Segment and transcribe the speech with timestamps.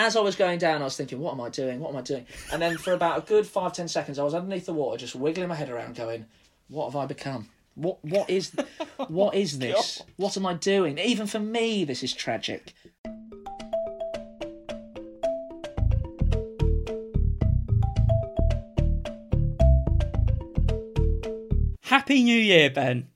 [0.00, 1.78] as I was going down, I was thinking, what am I doing?
[1.78, 2.26] What am I doing?
[2.50, 5.14] And then for about a good five, ten seconds, I was underneath the water, just
[5.14, 6.24] wiggling my head around, going,
[6.68, 7.48] what have I become?
[7.74, 8.52] What what is
[9.08, 10.02] what is oh this?
[10.16, 10.98] What am I doing?
[10.98, 12.72] Even for me, this is tragic.
[21.82, 23.08] Happy New Year, Ben.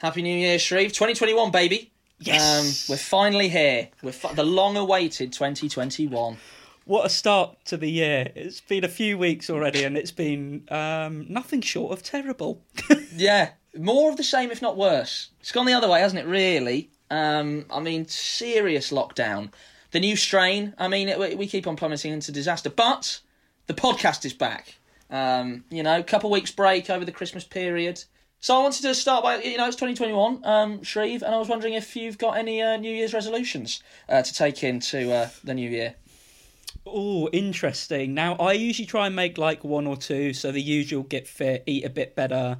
[0.00, 0.92] Happy New Year, Shreve.
[0.92, 1.90] 2021, baby.
[2.18, 2.88] Yes.
[2.88, 3.88] Um, we're finally here.
[4.02, 6.36] We're fi- the long-awaited 2021.
[6.84, 8.30] What a start to the year.
[8.34, 12.62] It's been a few weeks already and it's been um, nothing short of terrible.
[13.18, 15.30] Yeah, more of the same, if not worse.
[15.40, 16.26] It's gone the other way, hasn't it?
[16.26, 16.90] Really.
[17.10, 19.52] Um, I mean, serious lockdown.
[19.92, 20.74] The new strain.
[20.76, 23.20] I mean, it, we- we keep on plummeting into disaster, but
[23.68, 24.76] the podcast is back.
[25.10, 28.04] Um, you know, couple weeks break over the Christmas period.
[28.40, 31.48] So I wanted to start by, you know, it's 2021, um, Shreve, and I was
[31.48, 35.54] wondering if you've got any uh, New Year's resolutions uh, to take into uh, the
[35.54, 35.94] new year.
[36.86, 38.14] Oh, interesting.
[38.14, 41.64] Now, I usually try and make like one or two, so the usual get fit,
[41.66, 42.58] eat a bit better.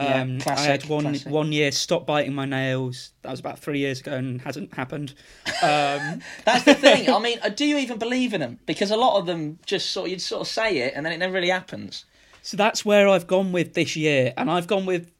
[0.00, 1.28] Yeah, Um, I classic, had one classic.
[1.32, 3.10] one year stop biting my nails.
[3.22, 5.14] That was about three years ago and hasn't happened.
[5.62, 7.10] Um, That's the thing.
[7.14, 8.58] I mean, uh, do you even believe in them?
[8.66, 11.12] Because a lot of them just sort of, you'd sort of say it and then
[11.12, 12.04] it never really happens.
[12.42, 15.10] So that's where I've gone with this year, and I've gone with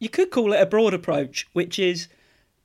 [0.00, 2.08] you could call it a broad approach, which is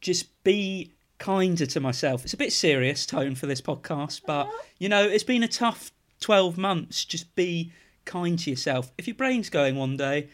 [0.02, 2.24] just be kinder to myself.
[2.24, 5.92] It's a bit serious tone for this podcast, but you know, it's been a tough
[6.22, 7.06] 12 months.
[7.06, 7.72] Just be
[8.06, 8.92] kind to yourself.
[8.98, 10.30] If your brain's going one day,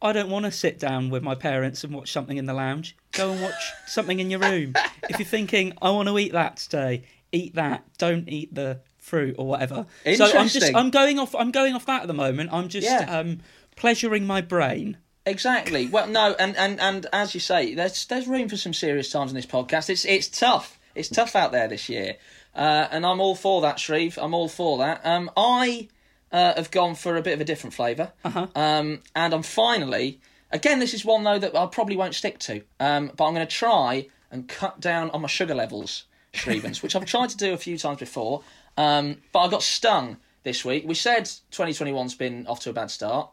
[0.00, 2.96] I don't want to sit down with my parents and watch something in the lounge.
[3.12, 4.74] Go and watch something in your room.
[5.08, 7.84] If you're thinking, I want to eat that today, eat that.
[7.98, 9.86] Don't eat the fruit or whatever.
[10.16, 10.74] So I'm just.
[10.74, 12.50] I'm going off I'm going off that at the moment.
[12.52, 13.18] I'm just Yeah.
[13.20, 13.40] um
[13.76, 14.96] pleasuring my brain.
[15.24, 15.86] Exactly.
[15.86, 19.30] Well, no, and, and, and as you say, there's there's room for some serious times
[19.30, 19.88] in this podcast.
[19.88, 20.78] It's it's tough.
[20.94, 22.16] It's tough out there this year,
[22.54, 24.18] uh, and I'm all for that, Shreve.
[24.20, 25.00] I'm all for that.
[25.04, 25.88] Um, I
[26.32, 28.46] uh, have gone for a bit of a different flavour, Uh-huh.
[28.54, 30.20] um, and I'm finally
[30.50, 30.80] again.
[30.80, 33.54] This is one though that I probably won't stick to, um, but I'm going to
[33.54, 36.04] try and cut down on my sugar levels,
[36.34, 38.42] Shrevens, which I've tried to do a few times before,
[38.76, 40.84] um, but I got stung this week.
[40.86, 43.30] We said 2021's been off to a bad start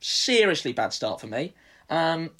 [0.00, 1.54] seriously bad start for me.
[1.88, 2.30] Um,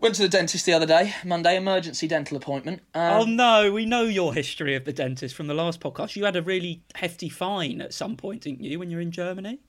[0.00, 2.82] went to the dentist the other day, Monday, emergency dental appointment.
[2.94, 6.16] Oh Um, no, we know your history of the dentist from the last podcast.
[6.16, 9.60] You had a really hefty fine at some point, didn't you, when you're in Germany?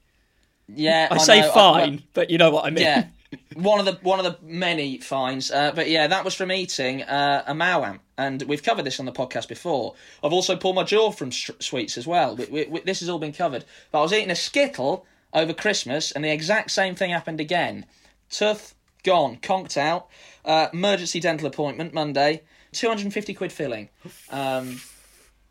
[0.67, 2.83] yeah, I, say know, fine, but you know what I mean.
[2.83, 3.07] yeah,
[3.53, 5.51] one of the one of the many fines.
[5.51, 9.05] Uh, but yeah, that was from eating uh, a Maoam, and we've covered this on
[9.05, 9.93] the podcast before.
[10.23, 12.35] I've also pulled my jaw from sh- sweets as well.
[12.35, 13.63] We, we, we, this has all been covered.
[13.91, 17.85] But I was eating a skittle over Christmas, and the exact same thing happened again.
[18.31, 18.73] Tooth
[19.03, 20.07] gone, conked out.
[20.43, 22.41] Uh, emergency dental appointment Monday.
[22.71, 23.89] Two hundred and fifty quid filling.
[24.31, 24.81] Um,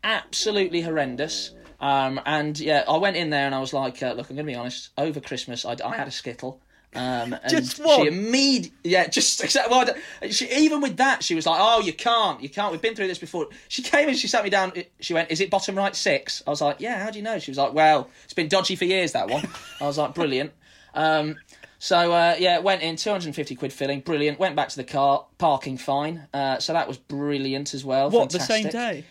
[0.03, 1.51] absolutely horrendous.
[1.79, 4.45] Um, and yeah, I went in there and I was like, uh, look, I'm going
[4.45, 4.89] to be honest.
[4.97, 6.61] Over Christmas, I, I had a skittle.
[6.95, 8.07] Um, and Just She one?
[8.07, 9.75] immediately, yeah, just exactly.
[9.75, 9.93] Well,
[10.31, 12.71] she, even with that, she was like, "Oh, you can't, you can't.
[12.71, 14.73] We've been through this before." She came in, she sat me down.
[14.99, 16.41] She went, "Is it bottom right six?
[16.47, 17.39] I was like, "Yeah." How do you know?
[17.39, 19.47] She was like, "Well, it's been dodgy for years that one."
[19.81, 20.51] I was like, "Brilliant."
[20.93, 21.35] Um,
[21.79, 24.39] so uh, yeah, went in 250 quid filling, brilliant.
[24.39, 26.27] Went back to the car, parking fine.
[26.33, 28.09] Uh, so that was brilliant as well.
[28.09, 29.03] What the same day?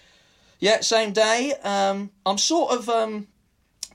[0.60, 1.52] Yeah, same day.
[1.62, 3.26] Um, I'm sort of um,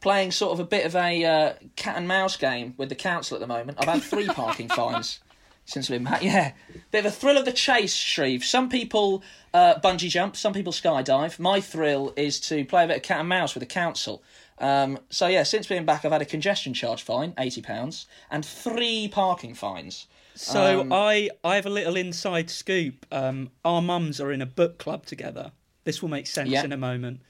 [0.01, 3.35] playing sort of a bit of a uh, cat and mouse game with the council
[3.35, 3.77] at the moment.
[3.81, 5.19] I've had three parking fines
[5.65, 6.23] since we've been back.
[6.23, 6.53] Yeah,
[6.91, 8.43] bit of a thrill of the chase, Shreve.
[8.43, 9.23] Some people
[9.53, 11.37] uh, bungee jump, some people skydive.
[11.39, 14.23] My thrill is to play a bit of cat and mouse with the council.
[14.59, 18.45] Um, so yeah, since being back, I've had a congestion charge fine, eighty pounds, and
[18.45, 20.07] three parking fines.
[20.35, 23.05] So Um, I I have a little inside scoop.
[23.11, 25.51] Um, our mums are in a book club together.
[25.83, 26.63] This will make sense Yeah.
[26.63, 27.21] in a moment.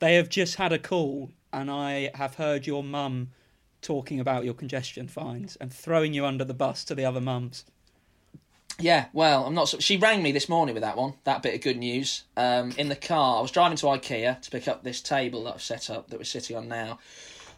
[0.00, 3.30] They have just had a call, and I have heard your mum
[3.82, 7.64] talking about your congestion fines and throwing you under the bus to the other mums.
[8.78, 9.68] Yeah, well, I'm not.
[9.82, 11.14] She rang me this morning with that one.
[11.24, 12.24] That bit of good news.
[12.36, 15.54] Um, in the car, I was driving to IKEA to pick up this table that
[15.54, 16.98] I've set up that we're sitting on now,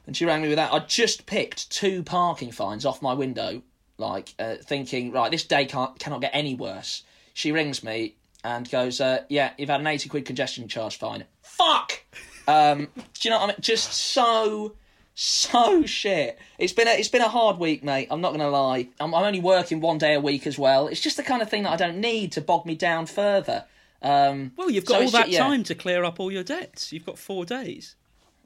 [0.06, 0.72] and she rang me with that.
[0.72, 3.62] I just picked two parking fines off my window,
[3.98, 7.04] like uh, thinking, right, this day can't cannot get any worse.
[7.34, 11.24] She rings me and goes, uh, "Yeah, you've had an eighty quid congestion charge fine."
[11.40, 12.04] Fuck.
[12.48, 13.56] Um, do you know what I mean?
[13.60, 14.74] Just so
[15.14, 16.38] so shit.
[16.58, 18.08] It's been a, it's been a hard week, mate.
[18.10, 18.88] I'm not gonna lie.
[18.98, 20.86] I'm, I'm only working one day a week as well.
[20.88, 23.64] It's just the kind of thing that I don't need to bog me down further.
[24.00, 25.40] Um, Well, you've So got all that yeah.
[25.40, 26.92] time to clear up all your debts.
[26.92, 27.94] You've got four days.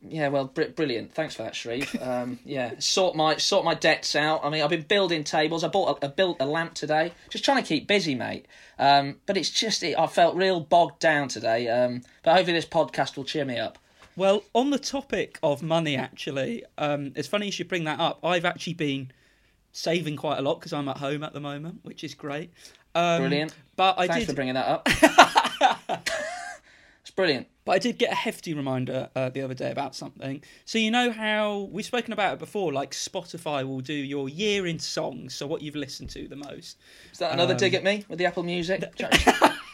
[0.07, 1.15] yeah, well, br- brilliant.
[1.15, 1.97] Thanks for that, Shreve.
[2.03, 4.45] Um, yeah, sort my sort my debts out.
[4.45, 5.65] I mean, I've been building tables.
[5.65, 7.13] I bought a, I built a lamp today.
[7.31, 8.47] Just trying to keep busy, mate.
[8.79, 11.69] Um, but it's just it, I felt real bogged down today.
[11.69, 13.79] Um, but hopefully this podcast will cheer me up.
[14.17, 18.19] Well, on the topic of money, actually, um, it's funny you should bring that up.
[18.25, 19.11] I've actually been
[19.73, 22.51] saving quite a lot because I'm at home at the moment, which is great.
[22.95, 23.55] Um, Brilliant.
[23.77, 24.89] But I Thanks did for bringing that up.
[27.03, 27.47] it's brilliant.
[27.67, 30.43] But I did get a hefty reminder uh, the other day about something.
[30.65, 34.67] So you know how we've spoken about it before, like Spotify will do your year
[34.67, 36.79] in songs, so what you've listened to the most.
[37.13, 38.83] Is that another Um, dig at me with the Apple Music?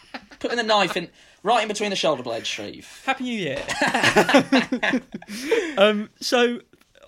[0.43, 1.09] Putting the knife in
[1.41, 3.01] right in between the shoulder blades, Shreve.
[3.05, 3.63] Happy New Year.
[5.77, 6.59] um, so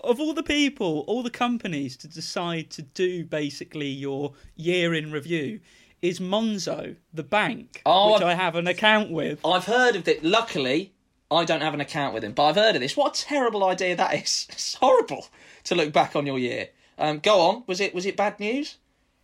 [0.02, 5.12] of all the people, all the companies to decide to do basically your year in
[5.12, 5.60] review
[6.00, 9.44] is Monzo, the bank, Oh, which I've- I have an account with.
[9.44, 10.24] I've heard of it.
[10.24, 10.94] Luckily,
[11.30, 12.96] I don't have an account with him, but I've heard of this.
[12.96, 14.46] What a terrible idea that is.
[14.52, 15.26] It's horrible
[15.64, 16.68] to look back on your year.
[16.98, 17.64] Um, go on.
[17.66, 18.78] Was it was it bad news?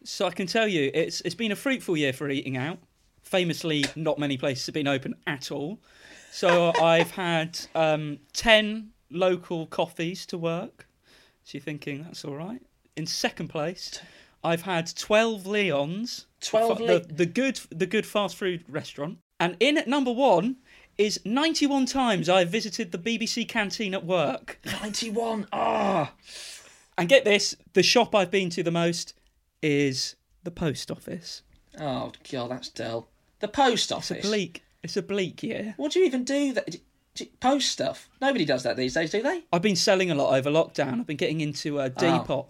[0.05, 2.79] So I can tell you, it's it's been a fruitful year for eating out.
[3.33, 5.79] Famously, not many places have been open at all.
[6.31, 10.87] So I've had um, ten local coffees to work.
[11.43, 12.61] So you're thinking that's all right.
[12.95, 13.99] In second place,
[14.45, 16.27] I've had twelve Leons.
[16.43, 19.17] 12 the, Le- the good the good fast food restaurant.
[19.41, 20.57] And in at number one
[20.99, 24.61] is 91 times I've visited the BBC canteen at work.
[24.67, 25.49] Ninety-one.
[25.55, 26.13] Ah.
[26.99, 29.15] And get this, the shop I've been to the most
[29.63, 31.41] is the post office.
[31.81, 33.09] Oh god, that's dull.
[33.43, 34.27] The post It's a office.
[34.27, 34.63] bleak.
[34.83, 35.75] It's a bleak year.
[35.77, 36.55] What do you even do?
[36.55, 36.77] That
[37.41, 38.09] post stuff.
[38.21, 39.43] Nobody does that these days, do they?
[39.53, 41.01] I've been selling a lot over lockdown.
[41.01, 42.47] I've been getting into a Oh.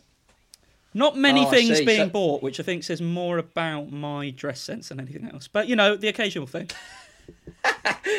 [0.95, 4.61] Not many Oh, things being So- bought, which I think says more about my dress
[4.61, 5.49] sense than anything else.
[5.49, 6.71] But you know, the occasional thing.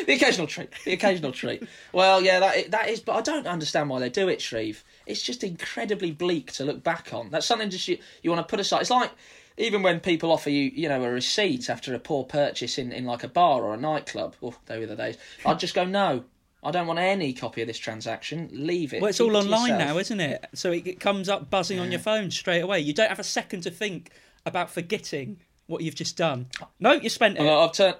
[0.06, 0.70] The occasional treat.
[0.84, 1.62] The occasional treat.
[1.92, 3.00] Well, yeah, that that is.
[3.00, 4.84] But I don't understand why they do it, Shreve.
[5.06, 7.30] It's just incredibly bleak to look back on.
[7.30, 8.82] That's something just you you want to put aside.
[8.82, 9.10] It's like
[9.56, 13.04] even when people offer you, you know, a receipt after a poor purchase in, in
[13.04, 14.34] like a bar or a nightclub.
[14.42, 15.16] Oh, they were the days.
[15.46, 16.24] I'd just go no.
[16.62, 18.48] I don't want any copy of this transaction.
[18.52, 19.02] Leave it.
[19.02, 19.78] Well, it's all it online yourself.
[19.78, 20.46] now, isn't it?
[20.54, 22.80] So it, it comes up buzzing on your phone straight away.
[22.80, 24.10] You don't have a second to think
[24.46, 26.46] about forgetting what you've just done.
[26.80, 27.42] No, you spent it.
[27.42, 27.96] Well, I've turned.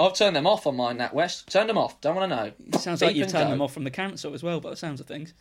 [0.00, 1.46] I've turned them off on my NatWest.
[1.46, 2.00] Turned them off.
[2.00, 2.78] Don't want to know.
[2.78, 3.50] Sounds Beep like you've turned go.
[3.50, 5.32] them off from the council as well, by the sounds of things.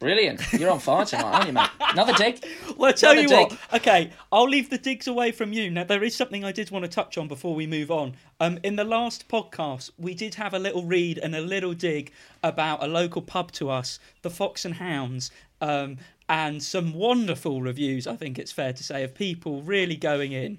[0.00, 0.40] Brilliant.
[0.54, 1.68] You're on fire tonight, aren't you, mate?
[1.78, 2.42] Another dig.
[2.78, 3.50] Well, I tell Another you what.
[3.50, 3.58] dig.
[3.74, 5.70] Okay, I'll leave the digs away from you.
[5.70, 8.14] Now, there is something I did want to touch on before we move on.
[8.40, 12.10] Um, in the last podcast, we did have a little read and a little dig
[12.42, 15.30] about a local pub to us, the Fox and Hounds,
[15.60, 15.98] um,
[16.30, 18.06] and some wonderful reviews.
[18.06, 20.58] I think it's fair to say of people really going in.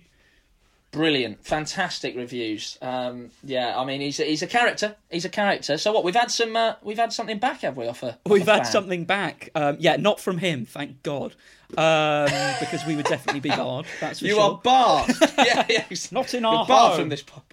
[0.91, 2.77] Brilliant, fantastic reviews.
[2.81, 4.95] Um, yeah, I mean he's a, he's a character.
[5.09, 5.77] He's a character.
[5.77, 6.03] So what?
[6.03, 6.53] We've had some.
[6.55, 7.88] Uh, we've had something back, have we?
[7.88, 8.65] Off a, We've had fan?
[8.65, 9.49] something back.
[9.55, 11.33] Um, yeah, not from him, thank God,
[11.77, 12.27] um,
[12.59, 13.85] because we would definitely be barred.
[14.01, 14.43] That's for You sure.
[14.43, 15.11] are barred.
[15.38, 15.83] yeah, yeah.
[15.88, 17.44] he's- Not in You're our barred from this pub.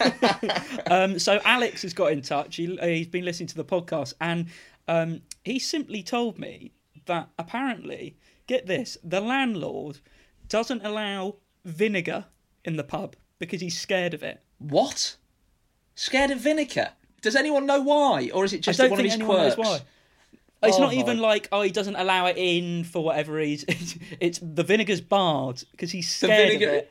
[0.90, 2.56] Um, so Alex has got in touch.
[2.56, 4.46] He, he's been listening to the podcast, and
[4.88, 6.72] um, he simply told me
[7.06, 8.16] that apparently,
[8.48, 9.98] get this, the landlord
[10.48, 12.24] doesn't allow vinegar
[12.64, 14.40] in the pub because he's scared of it.
[14.58, 15.16] What?
[15.94, 16.90] Scared of vinegar?
[17.22, 19.56] Does anyone know why, or is it just one of his quirks?
[20.62, 23.68] It's Oh not even like oh he doesn't allow it in for whatever reason.
[23.78, 26.90] It's, it's the vinegar's barred because he's scared vinegar- of it.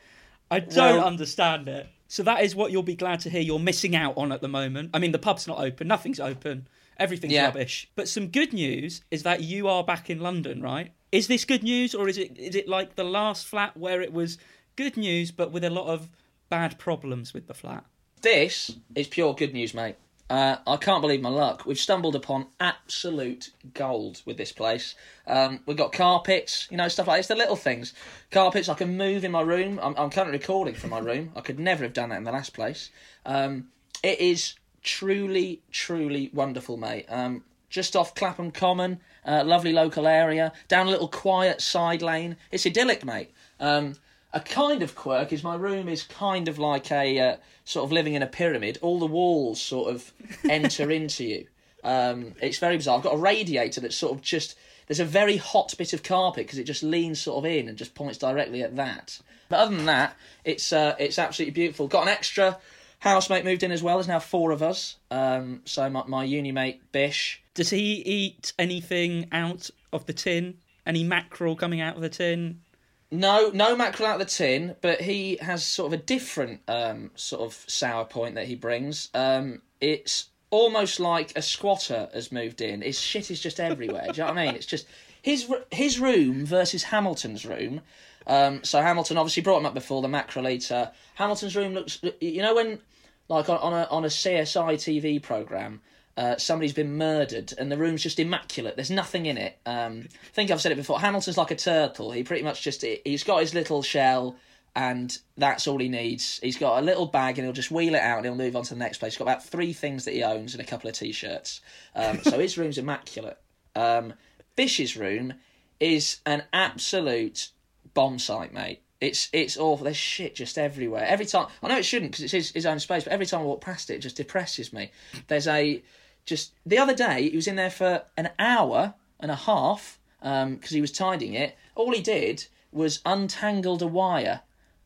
[0.51, 1.87] I don't Well- understand it.
[2.07, 4.47] So that is what you'll be glad to hear you're missing out on at the
[4.47, 4.89] moment.
[4.95, 6.67] I mean the pub's not open, nothing's open,
[6.97, 7.45] everything's Yeah.
[7.45, 7.87] rubbish.
[7.95, 10.91] But some good news is that you are back in London, right?
[11.11, 14.11] Is this good news or is it is it like the last flat where it
[14.11, 14.39] was
[14.79, 16.07] good news but with a lot of
[16.47, 17.83] bad problems with the flat?
[18.21, 19.97] This is pure good news, mate.
[20.29, 21.65] Uh, I can't believe my luck.
[21.65, 24.95] We've stumbled upon absolute gold with this place.
[25.27, 27.27] Um, we've got carpets, you know, stuff like this.
[27.27, 27.93] The little things.
[28.31, 29.81] Carpets I can move in my room.
[29.83, 31.33] I'm, I'm currently recording from my room.
[31.35, 32.89] I could never have done that in the last place.
[33.25, 33.67] Um,
[34.01, 37.05] it is truly, truly wonderful, mate.
[37.09, 42.37] Um, just off Clapham Common, uh, lovely local area, down a little quiet side lane.
[42.49, 43.31] It's idyllic, mate.
[43.59, 43.95] Um,
[44.33, 47.91] a kind of quirk is my room is kind of like a uh, sort of
[47.91, 48.77] living in a pyramid.
[48.81, 50.11] All the walls sort of
[50.49, 51.47] enter into you.
[51.83, 52.97] Um, it's very bizarre.
[52.97, 54.55] I've got a radiator that's sort of just
[54.87, 57.77] there's a very hot bit of carpet because it just leans sort of in and
[57.77, 59.19] just points directly at that.
[59.47, 61.87] But other than that, it's uh, it's absolutely beautiful.
[61.87, 62.57] Got an extra
[62.99, 63.97] housemate moved in as well.
[63.97, 64.97] There's now four of us.
[65.09, 67.41] Um, so my my uni mate Bish.
[67.53, 70.57] Does he eat anything out of the tin?
[70.85, 72.61] Any mackerel coming out of the tin?
[73.11, 77.09] No, no mackerel out of the tin, but he has sort of a different um,
[77.15, 79.09] sort of sour point that he brings.
[79.15, 82.81] Um, it's almost like a squatter has moved in.
[82.81, 84.05] His shit is just everywhere.
[84.05, 84.55] Do you know what I mean?
[84.55, 84.85] It's just
[85.21, 87.81] his his room versus Hamilton's room.
[88.27, 90.91] Um, so Hamilton obviously brought him up before the mackerel eater.
[91.15, 92.79] Hamilton's room looks, you know, when
[93.27, 95.81] like on, on a on a CSI TV program.
[96.19, 98.75] Uh, somebody's been murdered and the room's just immaculate.
[98.75, 99.57] There's nothing in it.
[99.65, 100.99] Um, I think I've said it before.
[100.99, 102.11] Hamilton's like a turtle.
[102.11, 104.35] He pretty much just he's got his little shell
[104.75, 106.37] and that's all he needs.
[106.43, 108.63] He's got a little bag and he'll just wheel it out and he'll move on
[108.63, 109.13] to the next place.
[109.13, 111.61] He's got about three things that he owns and a couple of t-shirts.
[111.95, 113.37] Um, so his room's immaculate.
[113.73, 114.11] Um,
[114.57, 115.35] Bish's room
[115.79, 117.47] is an absolute
[117.93, 118.81] bomb site, mate.
[118.99, 119.85] It's it's awful.
[119.85, 121.05] There's shit just everywhere.
[121.07, 123.39] Every time I know it shouldn't because it's his, his own space, but every time
[123.39, 124.91] I walk past it, it just depresses me.
[125.27, 125.81] There's a
[126.29, 130.43] just the other day he was in there for an hour and a half because
[130.43, 131.57] um, he was tidying it.
[131.75, 134.41] All he did was untangled a wire.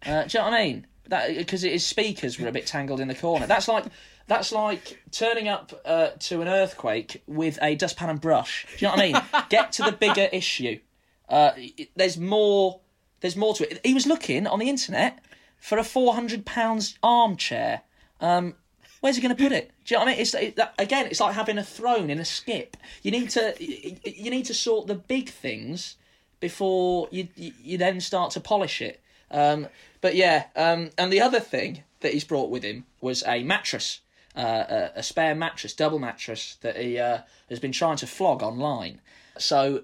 [0.05, 0.87] Uh, do you know what I mean?
[1.07, 3.45] That because his speakers were a bit tangled in the corner.
[3.45, 3.85] That's like
[4.27, 8.65] that's like turning up uh, to an earthquake with a dustpan and brush.
[8.77, 9.45] Do you know what I mean?
[9.49, 10.79] Get to the bigger issue.
[11.27, 11.51] Uh,
[11.95, 12.79] there's more.
[13.19, 13.85] There's more to it.
[13.85, 15.19] He was looking on the internet
[15.57, 17.81] for a four hundred pounds armchair.
[18.21, 18.55] Um,
[19.03, 19.69] where's he going to put it?
[19.83, 20.21] Do you know what I mean?
[20.21, 22.77] It's it, that, again, it's like having a throne in a skip.
[23.01, 25.97] You need to you need to sort the big things
[26.39, 29.01] before you you, then start to polish it.
[29.29, 29.67] Um,
[29.99, 33.99] but yeah, um, and the other thing that he's brought with him was a mattress,
[34.37, 37.19] uh, a, a, spare mattress, double mattress that he uh,
[37.49, 39.01] has been trying to flog online.
[39.37, 39.83] So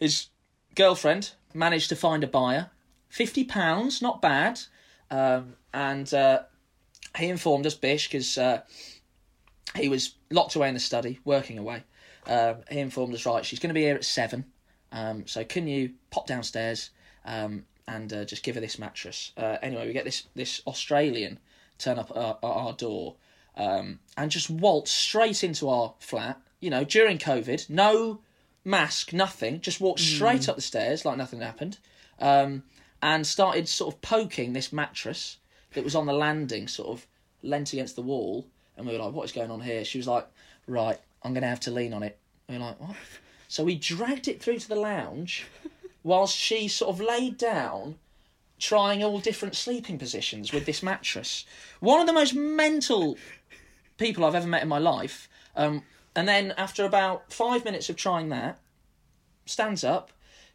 [0.00, 0.26] his
[0.74, 2.70] girlfriend managed to find a buyer,
[3.08, 4.62] fifty pounds, not bad,
[5.12, 6.40] um, and uh,
[7.16, 8.60] he informed us, Bish, because uh,
[9.74, 11.84] he was locked away in the study, working away.
[12.26, 14.44] Um, he informed us, right, she's going to be here at seven.
[14.92, 16.90] Um, so can you pop downstairs
[17.24, 19.32] um, and uh, just give her this mattress?
[19.36, 21.38] Uh, anyway, we get this this Australian
[21.78, 23.16] turn up at our, at our door
[23.56, 26.40] um, and just waltz straight into our flat.
[26.60, 28.20] You know, during COVID, no
[28.64, 29.60] mask, nothing.
[29.60, 30.48] Just walked straight mm.
[30.48, 31.78] up the stairs like nothing happened,
[32.18, 32.64] um,
[33.02, 35.38] and started sort of poking this mattress
[35.78, 37.06] that was on the landing, sort of
[37.42, 38.44] leant against the wall.
[38.76, 40.26] And we were like, "What is going on here?" She was like,
[40.66, 42.18] "Right, I'm going to have to lean on it."
[42.48, 42.96] We were like, "What?"
[43.46, 45.46] So we dragged it through to the lounge,
[46.02, 47.94] whilst she sort of laid down,
[48.58, 51.46] trying all different sleeping positions with this mattress.
[51.78, 53.16] One of the most mental
[53.98, 55.28] people I've ever met in my life.
[55.54, 55.84] Um,
[56.16, 58.58] and then after about five minutes of trying that,
[59.46, 60.10] stands up,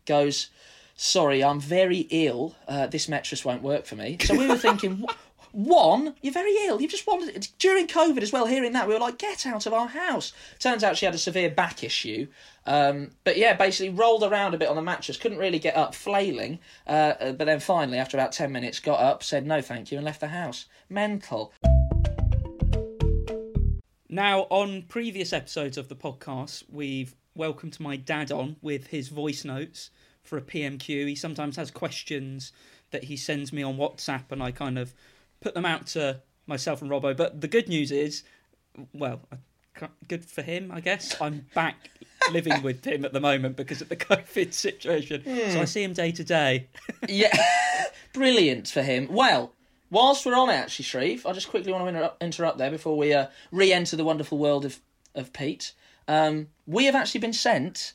[0.06, 0.50] goes,
[0.96, 2.56] "Sorry, I'm very ill.
[2.68, 5.06] Uh, this mattress won't work for me." So we were thinking,
[5.54, 6.82] one, you're very ill.
[6.82, 8.48] You've just wanted during COVID as well.
[8.48, 10.34] Hearing that, we were like, get out of our house.
[10.58, 12.28] Turns out she had a severe back issue.
[12.66, 15.94] Um, but yeah, basically rolled around a bit on the mattress, couldn't really get up,
[15.94, 16.58] flailing.
[16.88, 19.98] Uh, uh but then finally, after about ten minutes, got up, said no, thank you,
[20.00, 20.66] and left the house.
[20.90, 21.54] Mental.
[24.10, 29.46] Now, on previous episodes of the podcast, we've welcomed my dad on with his voice
[29.46, 29.92] notes
[30.24, 31.08] for a PMQ.
[31.08, 32.52] He sometimes has questions
[32.92, 34.94] that he sends me on WhatsApp, and I kind of
[35.42, 37.16] put them out to myself and Robbo.
[37.16, 38.24] But the good news is,
[38.94, 39.22] well,
[40.08, 41.20] good for him, I guess.
[41.22, 41.90] I'm back
[42.32, 45.22] living with him at the moment because of the COVID situation.
[45.24, 45.54] Mm.
[45.54, 46.68] So I see him day to day.
[47.10, 47.36] yeah,
[48.14, 49.08] brilliant for him.
[49.12, 49.54] Well,
[49.90, 52.98] whilst we're on it, actually, Shreve, I just quickly want to interrupt, interrupt there before
[52.98, 54.80] we uh, re-enter the wonderful world of
[55.16, 55.74] of Pete.
[56.08, 57.94] Um, we have actually been sent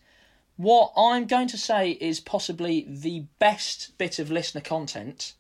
[0.59, 5.35] what I'm going to say is possibly the best bit of listener content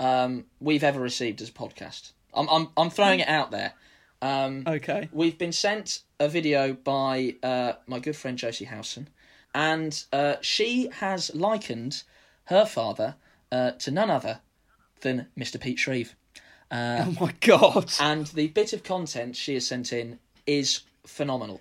[0.00, 2.10] um, we've ever received as a podcast.
[2.34, 3.72] I'm I'm I'm throwing it out there.
[4.20, 5.08] Um, okay.
[5.12, 9.08] We've been sent a video by uh, my good friend Josie Howson,
[9.54, 12.02] and uh, she has likened
[12.46, 13.14] her father
[13.52, 14.40] uh, to none other
[15.02, 15.60] than Mr.
[15.60, 16.16] Pete Shreve.
[16.70, 17.92] Uh, oh my god!
[18.00, 21.60] And the bit of content she has sent in is phenomenal.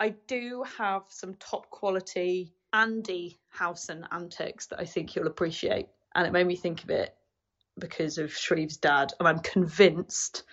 [0.00, 6.26] I do have some top quality Andy Howson antics that I think you'll appreciate, and
[6.26, 7.14] it made me think of it
[7.78, 10.44] because of Shreve's dad, and I'm convinced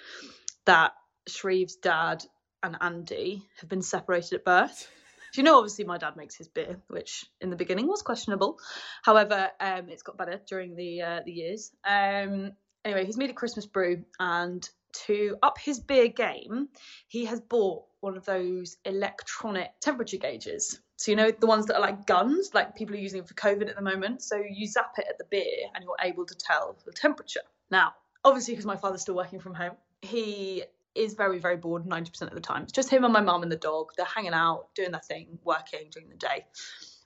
[0.66, 0.94] that
[1.30, 2.26] Shreve's dad
[2.62, 4.90] and Andy have been separated at birth.
[5.34, 8.60] Do you know, obviously, my dad makes his beer, which in the beginning was questionable.
[9.04, 11.72] However, um, it's got better during the uh, the years.
[11.86, 14.68] Um, anyway, he's made a Christmas brew, and
[15.06, 16.70] to up his beer game,
[17.08, 20.80] he has bought one of those electronic temperature gauges.
[20.98, 23.70] So you know the ones that are like guns, like people are using for COVID
[23.70, 24.22] at the moment.
[24.22, 27.42] So you zap it at the beer, and you're able to tell the temperature.
[27.70, 30.64] Now, obviously, because my father's still working from home, he
[30.96, 32.64] is very very bored 90% of the time.
[32.64, 33.92] It's just him and my mum and the dog.
[33.96, 36.46] They're hanging out, doing their thing, working during the day.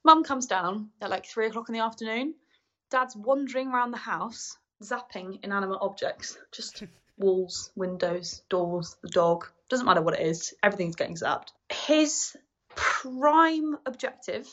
[0.04, 2.34] Mum comes down at like three o'clock in the afternoon.
[2.90, 6.84] Dad's wandering around the house, zapping inanimate objects, just
[7.22, 9.48] walls, windows, doors, the dog.
[9.70, 11.50] Doesn't matter what it is, everything's getting zapped.
[11.72, 12.36] His
[12.76, 14.48] prime objective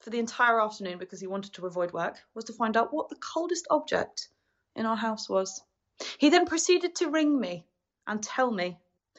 [0.00, 3.08] for the entire afternoon, because he wanted to avoid work, was to find out what
[3.08, 4.28] the coldest object
[4.76, 5.62] in our house was.
[6.18, 7.66] He then proceeded to ring me
[8.06, 8.78] and tell me.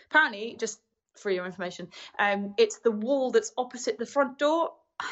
[0.10, 0.80] Apparently, just
[1.16, 4.72] for your information, um, it's the wall that's opposite the front door.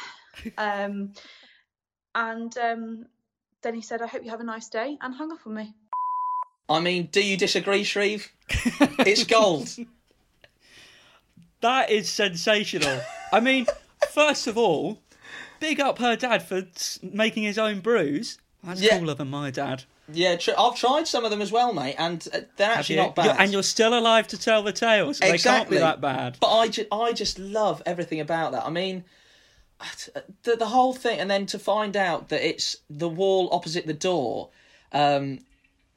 [0.58, 1.12] Um,
[2.12, 3.06] and um,
[3.62, 5.74] then he said, I hope you have a nice day, and hung up on me.
[6.68, 8.30] I mean, do you disagree, Shreve?
[8.48, 9.68] it's gold.
[11.60, 13.00] That is sensational.
[13.32, 13.66] I mean,
[14.10, 14.98] first of all,
[15.60, 16.62] big up her dad for
[17.02, 18.38] making his own brews.
[18.62, 18.98] That's Yeah.
[18.98, 19.84] cooler than my dad.
[20.12, 23.14] Yeah, tr- I've tried some of them as well, mate, and uh, they're actually not
[23.14, 23.24] bad.
[23.26, 25.76] You're- and you're still alive to tell the tale, so they can't Exactly.
[25.78, 26.36] be that bad.
[26.40, 28.66] But I, ju- I just love everything about that.
[28.66, 29.04] I mean,
[30.42, 33.94] the the whole thing, and then to find out that it's the wall opposite the
[33.94, 34.50] door,
[34.92, 35.38] um,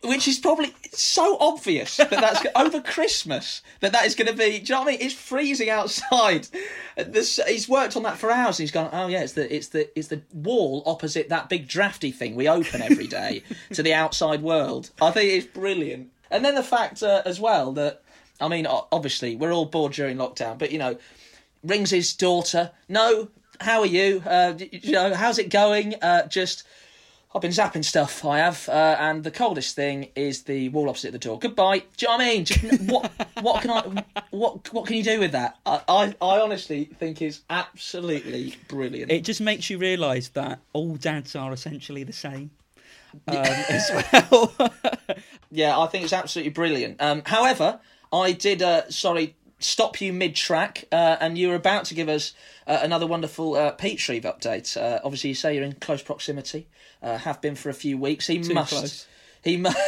[0.04, 4.60] which is probably so obvious that that's over Christmas that that is going to be.
[4.60, 5.02] Do you know what I mean?
[5.02, 6.48] It's freezing outside.
[6.96, 8.90] This, he's worked on that for hours, and he's gone.
[8.94, 12.48] Oh yeah, it's the it's the it's the wall opposite that big drafty thing we
[12.48, 14.92] open every day to the outside world.
[15.02, 16.12] I think it's brilliant.
[16.30, 18.02] And then the fact uh, as well that
[18.40, 20.98] I mean, obviously we're all bored during lockdown, but you know,
[21.64, 22.72] rings his daughter.
[22.88, 24.22] No, how are you?
[24.26, 25.96] Uh, you know, how's it going?
[26.02, 26.64] Uh, just,
[27.36, 28.24] I've been zapping stuff.
[28.26, 31.38] I have, uh, and the coldest thing is the wall opposite the door.
[31.38, 31.80] Goodbye.
[31.80, 32.46] Do you know what I mean?
[32.46, 35.58] Just, what, what can I, what, what can you do with that?
[35.66, 39.12] I, I, I honestly think is absolutely brilliant.
[39.12, 42.52] It just makes you realise that all dads are essentially the same.
[43.28, 43.36] Um,
[43.70, 44.54] as well.
[45.50, 47.02] Yeah, I think it's absolutely brilliant.
[47.02, 47.80] Um, however,
[48.12, 52.10] I did, uh, sorry, stop you mid track, uh, and you were about to give
[52.10, 52.34] us
[52.68, 54.76] uh, another wonderful uh, Pete Shreve update.
[54.76, 56.68] Uh, obviously, you say you're in close proximity,
[57.02, 58.28] uh, have been for a few weeks.
[58.28, 58.72] He Too must.
[58.72, 59.08] close.
[59.44, 59.70] He mu-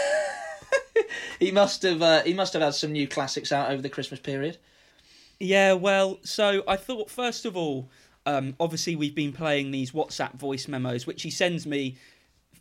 [1.39, 2.01] He must have.
[2.01, 4.58] Uh, he must have had some new classics out over the Christmas period.
[5.39, 7.89] Yeah, well, so I thought first of all,
[8.25, 11.96] um, obviously we've been playing these WhatsApp voice memos, which he sends me.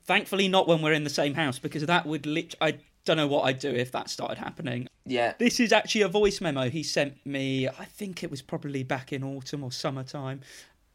[0.04, 2.54] Thankfully, not when we're in the same house, because that would lit.
[2.60, 4.86] I don't know what I'd do if that started happening.
[5.04, 5.34] Yeah.
[5.38, 7.66] This is actually a voice memo he sent me.
[7.66, 10.40] I think it was probably back in autumn or summertime.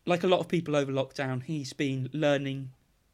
[0.05, 2.69] Like a lot of people over lockdown, he's been learning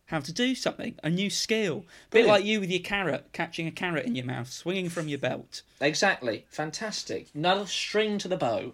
[0.09, 1.85] how to do something, a new skill.
[2.09, 5.19] bit like you with your carrot, catching a carrot in your mouth, swinging from your
[5.19, 5.61] belt.
[5.79, 6.45] Exactly.
[6.49, 7.27] Fantastic.
[7.35, 8.73] Another string to the bow.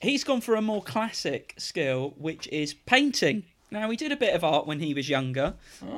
[0.00, 3.44] He's gone for a more classic skill, which is painting.
[3.70, 5.54] Now, he did a bit of art when he was younger,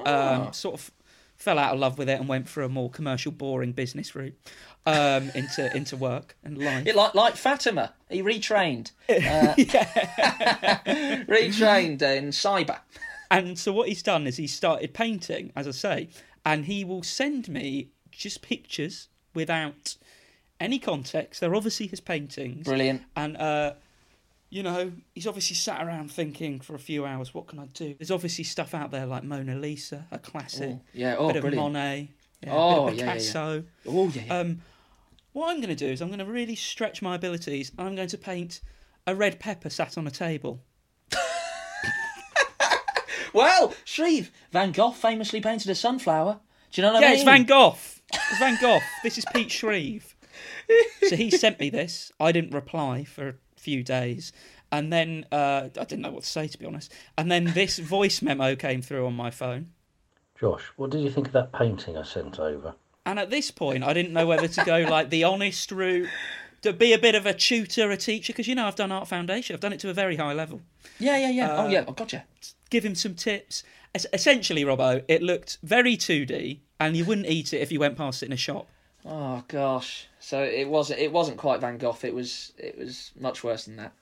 [0.06, 0.90] um, sort of
[1.36, 4.34] fell out of love with it and went for a more commercial, boring business route
[4.86, 6.86] um, into into work and life.
[6.86, 8.92] It, like like Fatima, he retrained.
[9.08, 9.54] Uh,
[11.28, 12.78] retrained in cyber.
[13.30, 16.08] And so what he's done is he started painting, as I say,
[16.44, 19.96] and he will send me just pictures without
[20.60, 21.40] any context.
[21.40, 22.64] They're obviously his paintings.
[22.66, 23.02] Brilliant.
[23.14, 23.74] And uh,
[24.50, 27.94] you know, he's obviously sat around thinking for a few hours, what can I do?
[27.98, 31.16] There's obviously stuff out there like Mona Lisa, a classic, Oh, yeah.
[31.18, 31.72] Oh, bit of brilliant.
[31.72, 32.10] Monet,
[32.42, 33.12] yeah, Oh, a bit of yeah, yeah, yeah.
[33.12, 33.64] Picasso.
[33.86, 34.22] Oh yeah.
[34.26, 34.38] yeah.
[34.38, 34.62] Um,
[35.32, 37.70] what I'm going to do is I'm going to really stretch my abilities.
[37.78, 38.60] I'm going to paint
[39.06, 40.60] a red pepper sat on a table.
[43.32, 46.40] Well, Shreve, Van Gogh famously painted a sunflower.
[46.72, 47.16] Do you know what yeah, I mean?
[47.16, 47.76] Yeah, it's Van Gogh.
[48.12, 48.80] It's Van Gogh.
[49.02, 50.14] this is Pete Shreve.
[51.08, 52.12] so he sent me this.
[52.20, 54.32] I didn't reply for a few days.
[54.70, 56.92] And then uh, I didn't know what to say, to be honest.
[57.16, 59.72] And then this voice memo came through on my phone.
[60.38, 62.74] Josh, what did you think of that painting I sent over?
[63.06, 66.08] And at this point, I didn't know whether to go like the honest route,
[66.62, 69.08] to be a bit of a tutor, a teacher, because you know I've done Art
[69.08, 69.54] Foundation.
[69.54, 70.60] I've done it to a very high level.
[70.98, 71.52] Yeah, yeah, yeah.
[71.52, 72.24] Uh, oh yeah, I gotcha.
[72.70, 73.64] Give him some tips.
[73.94, 77.96] Es- essentially, Robbo, it looked very 2D, and you wouldn't eat it if you went
[77.96, 78.68] past it in a shop.
[79.04, 80.06] Oh gosh.
[80.20, 81.00] So it wasn't.
[81.00, 81.96] It wasn't quite Van Gogh.
[82.02, 82.52] It was.
[82.58, 83.92] It was much worse than that.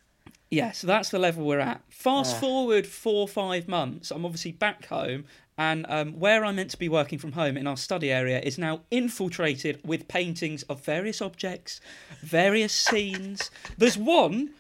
[0.50, 1.82] Yeah, so that's the level we're at.
[1.88, 2.40] Fast Ah.
[2.40, 5.24] forward four or five months, I'm obviously back home,
[5.58, 8.56] and um, where I'm meant to be working from home in our study area is
[8.56, 11.80] now infiltrated with paintings of various objects,
[12.22, 13.50] various scenes.
[13.76, 14.50] There's one,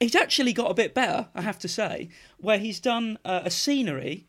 [0.00, 3.50] he's actually got a bit better, I have to say, where he's done uh, a
[3.50, 4.26] scenery,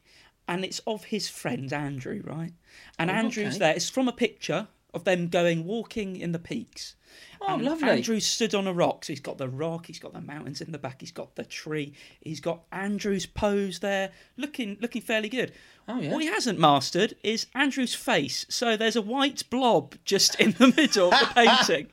[0.47, 2.53] and it's of his friend Andrew, right?
[2.99, 3.59] And Andrew's okay.
[3.59, 3.75] there.
[3.75, 6.95] It's from a picture of them going walking in the peaks.
[7.41, 7.89] Oh, And lovely.
[7.89, 9.05] Andrew stood on a rock.
[9.05, 11.43] So he's got the rock, he's got the mountains in the back, he's got the
[11.43, 15.51] tree, he's got Andrew's pose there, looking looking fairly good.
[15.87, 16.11] Oh, yeah.
[16.11, 18.45] What he hasn't mastered is Andrew's face.
[18.49, 21.87] So there's a white blob just in the middle of the painting,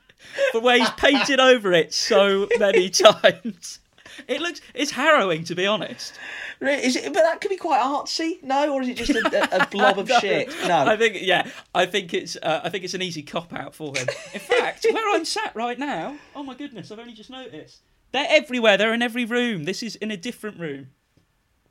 [0.51, 3.79] but where he's painted over it so many times.
[4.27, 6.13] It looks it's harrowing to be honest.
[6.61, 7.05] Is it?
[7.05, 8.73] But that could be quite artsy, no?
[8.73, 10.49] Or is it just a, a, a blob of No, shit?
[10.67, 10.85] No.
[10.85, 13.87] I think yeah, I think it's uh, I think it's an easy cop out for
[13.95, 14.07] him.
[14.33, 17.81] In fact, where I'm sat right now, oh my goodness, I've only just noticed.
[18.11, 18.77] They're everywhere.
[18.77, 19.63] They're in every room.
[19.63, 20.87] This is in a different room.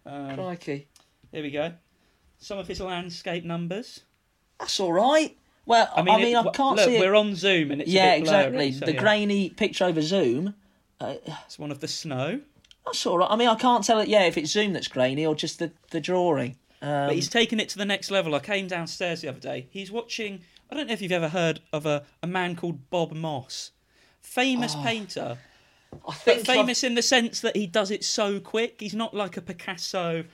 [0.04, 0.88] Um, Crikey.
[1.30, 1.72] here we go.
[2.38, 4.00] Some of his landscape numbers.
[4.58, 5.36] That's all right.
[5.66, 7.00] Well, I I mean, mean, I, can't look, see it.
[7.00, 8.72] we're on Zoom and it's yeah, blurry, exactly.
[8.72, 9.00] so the yeah.
[9.00, 10.54] grainy picture over Zoom.
[11.00, 12.40] It's one of the snow.
[12.84, 13.30] That's all right.
[13.30, 14.08] I mean, I can't tell it.
[14.08, 16.56] Yeah, if it's Zoom that's grainy or just the the drawing.
[16.80, 18.34] Um, But he's taken it to the next level.
[18.34, 19.66] I came downstairs the other day.
[19.70, 20.40] He's watching.
[20.70, 23.70] I don't know if you've ever heard of a, a man called Bob Ross,
[24.20, 25.38] famous painter,
[26.08, 28.80] I think I've- famous in the sense that he does it so quick.
[28.80, 30.24] He's not like a Picasso,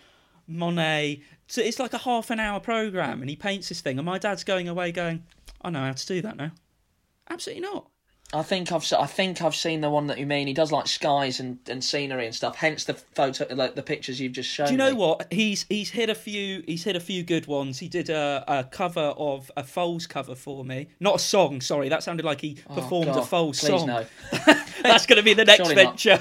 [0.46, 1.22] Monet.
[1.48, 3.98] So it's like a half an hour program, and he paints this thing.
[3.98, 5.24] And my dad's going away, going,
[5.62, 6.52] "I know how to do that now."
[7.28, 7.88] Absolutely not.
[8.34, 10.46] I think I've I think I've seen the one that you mean.
[10.46, 12.56] He does like skies and, and scenery and stuff.
[12.56, 14.66] Hence the photo, like the pictures you've just shown.
[14.66, 14.96] Do you know me.
[14.96, 15.32] what?
[15.32, 17.78] He's he's hit a few he's hit a few good ones.
[17.78, 20.88] He did a, a cover of a Foals cover for me.
[21.00, 21.88] Not a song, sorry.
[21.88, 23.86] That sounded like he oh, performed Oh, God, a Foals song.
[23.86, 24.04] no.
[24.82, 26.18] That's going to be the next Surely venture.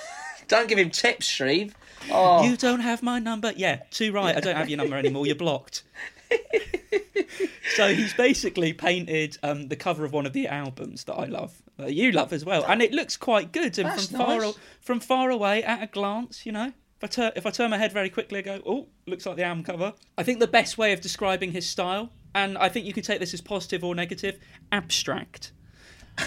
[0.48, 1.74] Don't give him tips, Shreve.
[2.10, 3.52] Oh, You don't have my number.
[3.56, 4.36] Yeah, too right.
[4.36, 5.26] I don't have your number anymore.
[5.26, 5.82] You're blocked.
[7.76, 11.60] so he's basically painted um, the cover of one of the albums that I love,
[11.76, 13.78] that you love as well, and it looks quite good.
[13.78, 14.54] And That's from far nice.
[14.80, 17.78] from far away, at a glance, you know, if I turn if I turn my
[17.78, 19.92] head very quickly, I go, oh, looks like the album cover.
[20.16, 23.20] I think the best way of describing his style, and I think you could take
[23.20, 24.38] this as positive or negative,
[24.70, 25.52] abstract.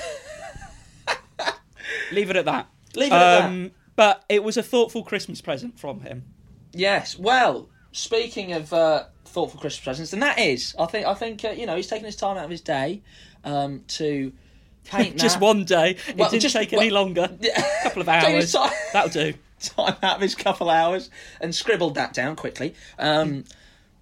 [2.12, 2.68] Leave it at that.
[2.96, 3.72] leave it at that.
[3.96, 6.24] But it was a thoughtful Christmas present from him.
[6.72, 7.18] Yes.
[7.18, 11.50] Well, speaking of uh, thoughtful Christmas presents, and that is, I think, I think uh,
[11.50, 13.02] you know, he's taking his time out of his day
[13.44, 14.34] um, to
[14.86, 15.46] paint Just that.
[15.46, 15.92] one day.
[16.08, 17.30] It Well, didn't just- take any well- longer.
[17.40, 17.64] Yeah.
[17.82, 18.52] A couple of hours.
[18.52, 19.34] time- That'll do.
[19.60, 22.74] time out of his couple hours and scribbled that down quickly.
[23.00, 23.46] Um,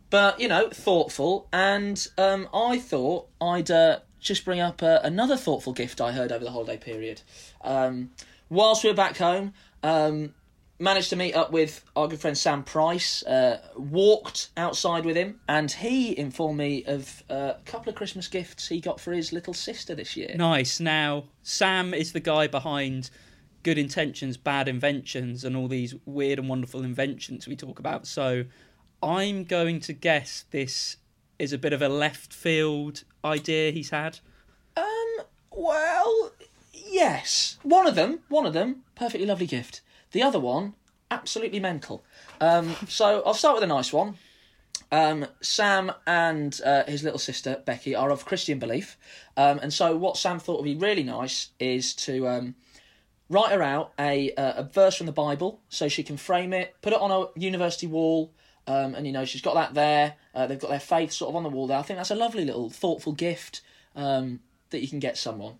[0.10, 5.38] but you know, thoughtful, and um, I thought I'd uh, just bring up uh, another
[5.38, 7.22] thoughtful gift I heard over the holiday period.
[7.64, 8.10] Um,
[8.50, 10.34] whilst we were back home, um,
[10.80, 13.24] managed to meet up with our good friend Sam Price.
[13.24, 18.28] Uh, walked outside with him, and he informed me of uh, a couple of Christmas
[18.28, 20.34] gifts he got for his little sister this year.
[20.36, 20.80] Nice.
[20.80, 23.10] Now, Sam is the guy behind
[23.64, 28.08] Good Intentions, Bad Inventions, and all these weird and wonderful inventions we talk about.
[28.08, 28.46] So
[29.04, 30.98] I'm going to guess this
[31.38, 34.20] is a bit of a left field idea he's had.
[34.76, 35.26] Um.
[35.52, 36.32] Well,
[36.72, 37.58] yes.
[37.62, 38.20] One of them.
[38.30, 38.84] One of them.
[39.02, 39.82] Perfectly lovely gift.
[40.12, 40.76] The other one.
[41.10, 42.04] Absolutely mental.
[42.40, 42.76] Um.
[42.88, 44.14] So I'll start with a nice one.
[44.92, 49.00] Um, Sam and uh, his little sister Becky are of Christian belief,
[49.36, 52.54] um, and so what Sam thought would be really nice is to um,
[53.28, 56.76] write her out a uh, a verse from the Bible so she can frame it,
[56.84, 58.32] put it on a university wall,
[58.68, 60.14] um, and you know she's got that there.
[60.36, 61.80] Uh, they've got their faith sort of on the wall there.
[61.80, 63.62] I think that's a lovely little thoughtful gift
[63.96, 65.56] um, that you can get someone.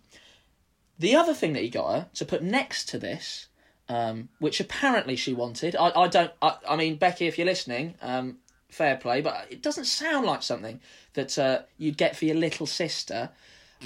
[1.00, 3.48] The other thing that he got her to put next to this,
[3.90, 5.76] um, which apparently she wanted.
[5.76, 6.32] I, I don't.
[6.42, 8.38] I, I mean, Becky, if you're listening, um,
[8.70, 10.80] fair play, but it doesn't sound like something
[11.14, 13.30] that uh, you'd get for your little sister.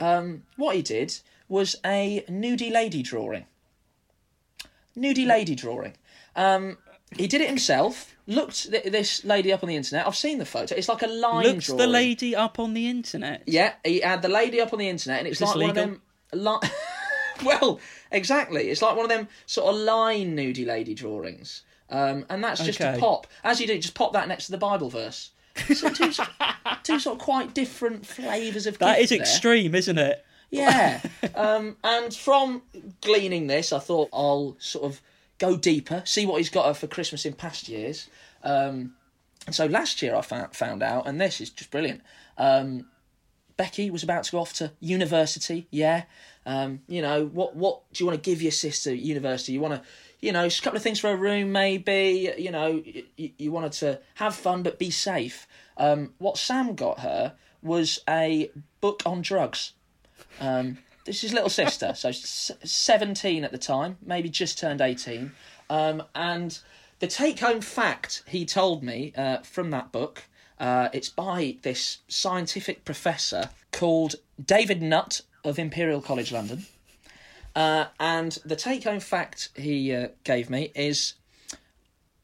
[0.01, 3.45] Um, what he did was a nudie lady drawing.
[4.97, 5.93] Nudie lady drawing.
[6.35, 6.77] Um,
[7.15, 8.13] he did it himself.
[8.27, 10.07] Looked th- this lady up on the internet.
[10.07, 10.75] I've seen the photo.
[10.75, 11.77] It's like a line Looks drawing.
[11.77, 13.43] the lady up on the internet.
[13.45, 15.69] Yeah, he had the lady up on the internet, and it's Is like this one
[15.69, 16.01] of them.
[16.33, 16.57] Li-
[17.43, 17.79] well,
[18.11, 18.69] exactly.
[18.69, 22.79] It's like one of them sort of line nudie lady drawings, um, and that's just
[22.79, 22.93] Okay.
[22.93, 23.77] to pop as you do.
[23.77, 25.31] Just pop that next to the Bible verse.
[25.73, 26.29] So two, sort-
[26.83, 30.25] two sort of quite different flavours of That gift extreme, isn't it?
[30.51, 31.01] Yeah.
[31.35, 32.61] um, and from
[33.01, 35.01] gleaning this, I thought I'll sort of
[35.37, 38.09] go deeper, see what he's got her for Christmas in past years.
[38.43, 38.95] Um,
[39.45, 42.01] and so last year I found, found out, and this is just brilliant.
[42.37, 42.87] Um,
[43.57, 45.67] Becky was about to go off to university.
[45.71, 46.03] Yeah.
[46.45, 49.53] Um, you know, what what do you want to give your sister at university?
[49.53, 49.89] You want to,
[50.21, 52.33] you know, a couple of things for her room, maybe.
[52.37, 52.83] You know,
[53.17, 55.47] you, you wanted to have fun but be safe.
[55.77, 59.73] Um, what Sam got her was a book on drugs.
[60.39, 65.31] Um, this is little sister, so s- 17 at the time, maybe just turned 18.
[65.69, 66.57] Um, and
[66.99, 70.23] the take home fact he told me uh, from that book
[70.59, 76.65] uh, it's by this scientific professor called David Nutt of Imperial College London.
[77.55, 81.13] Uh, and the take home fact he uh, gave me is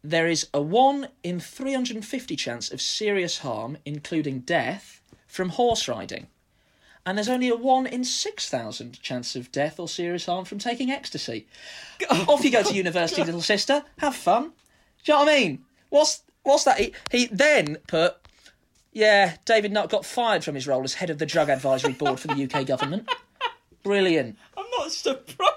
[0.04, 6.28] there is a 1 in 350 chance of serious harm, including death, from horse riding.
[7.06, 10.60] and there's only a one in six thousand chance of death or serious harm from
[10.60, 11.48] taking ecstasy.
[12.28, 13.84] Off you go to university, little sister.
[14.00, 14.44] Have fun.
[15.04, 15.66] Do you know what I mean?
[15.90, 16.80] What's what's that?
[16.80, 18.18] He, he then put,
[18.94, 22.20] yeah, David Nutt got fired from his role as head of the drug advisory board
[22.20, 23.10] for the UK government.
[23.84, 24.38] Brilliant.
[24.58, 25.50] I'm not surprised.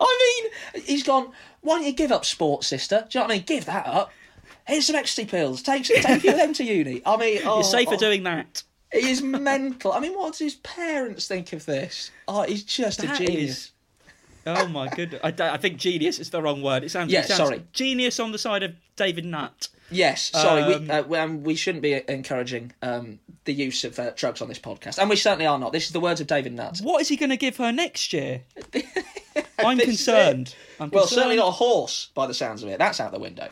[0.00, 0.42] I
[0.74, 1.32] mean, he's gone.
[1.60, 3.06] Why don't you give up sports, sister?
[3.08, 3.44] Do you know what I mean?
[3.44, 4.12] Give that up.
[4.66, 5.62] Here's some ecstasy pills.
[5.62, 7.02] Take take a few of them to uni.
[7.04, 8.62] I mean, oh, You're safer oh, oh, doing that.
[8.92, 9.92] He is mental.
[9.92, 12.10] I mean, what do his parents think of this?
[12.28, 13.50] Oh, he's just That a genius.
[13.50, 13.72] is-
[14.46, 15.20] Oh my goodness!
[15.22, 16.82] I, I think genius is the wrong word.
[16.84, 17.12] It sounds.
[17.12, 17.62] Yeah, it sounds sorry.
[17.72, 19.68] Genius on the side of David Nutt.
[19.90, 23.98] Yes, sorry, Um, we, uh, we, um, we shouldn't be encouraging um, the use of
[23.98, 25.72] uh, drugs on this podcast, and we certainly are not.
[25.72, 26.78] This is the words of David Nutt.
[26.78, 28.40] What is he going to give her next year?
[29.58, 30.54] I'm concerned.
[30.80, 31.08] I'm Well, concerned.
[31.16, 32.78] certainly not a horse, by the sounds of it.
[32.78, 33.48] That's out the window.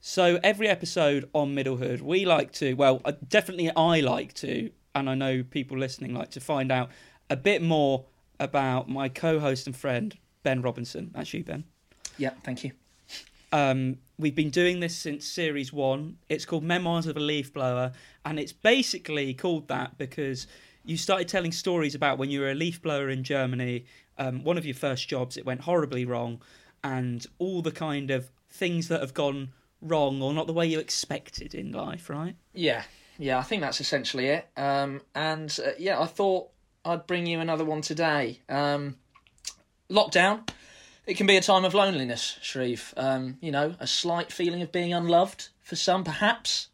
[0.00, 5.08] So every episode on Middlehood, we like to, well, uh, definitely I like to, and
[5.08, 6.90] I know people listening like to find out
[7.30, 8.04] a bit more
[8.40, 11.10] about my co-host and friend Ben Robinson.
[11.14, 11.64] That's you, Ben.
[12.16, 12.72] Yeah, thank you.
[13.52, 16.18] Um, we've been doing this since series one.
[16.28, 17.92] It's called Memoirs of a Leaf Blower,
[18.24, 20.46] and it's basically called that because
[20.84, 23.84] you started telling stories about when you were a leaf blower in Germany.
[24.18, 26.42] Um, one of your first jobs, it went horribly wrong,
[26.82, 30.78] and all the kind of things that have gone wrong or not the way you
[30.78, 32.34] expected in life, right?
[32.52, 32.82] Yeah,
[33.18, 34.48] yeah, I think that's essentially it.
[34.56, 36.48] Um, and uh, yeah, I thought
[36.88, 38.40] I'd bring you another one today.
[38.48, 38.96] Um,
[39.90, 40.48] lockdown.
[41.06, 42.92] It can be a time of loneliness, Shreve.
[42.96, 46.68] Um, you know, a slight feeling of being unloved for some, perhaps.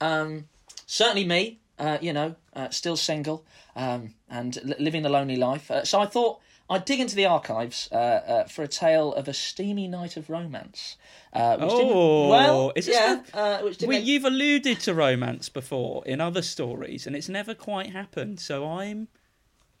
[0.00, 0.48] Um,
[0.86, 1.58] certainly me.
[1.78, 3.44] Uh, you know, uh, still single
[3.76, 5.70] um, and li- living the lonely life.
[5.70, 9.28] Uh, so I thought I'd dig into the archives uh, uh, for a tale of
[9.28, 10.96] a steamy night of romance.
[11.32, 14.92] Uh, which didn't- Oh, well, is yeah, the- uh, which didn't Well, you've alluded to
[14.94, 18.40] romance before in other stories, and it's never quite happened.
[18.40, 19.06] So I'm,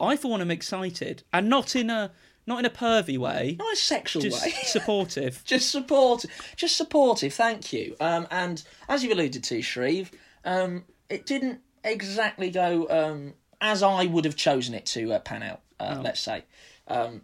[0.00, 2.12] I for one, am excited, and not in a
[2.46, 4.52] not in a pervy way, not a sexual just way.
[4.64, 5.42] supportive.
[5.44, 7.34] just supportive, just supportive.
[7.34, 7.94] Thank you.
[8.00, 10.10] Um, and as you've alluded to, Shreve,
[10.44, 15.42] um, it didn't exactly go um, as I would have chosen it to uh, pan
[15.42, 15.60] out.
[15.80, 16.44] Uh, Let's say.
[16.88, 17.22] Um,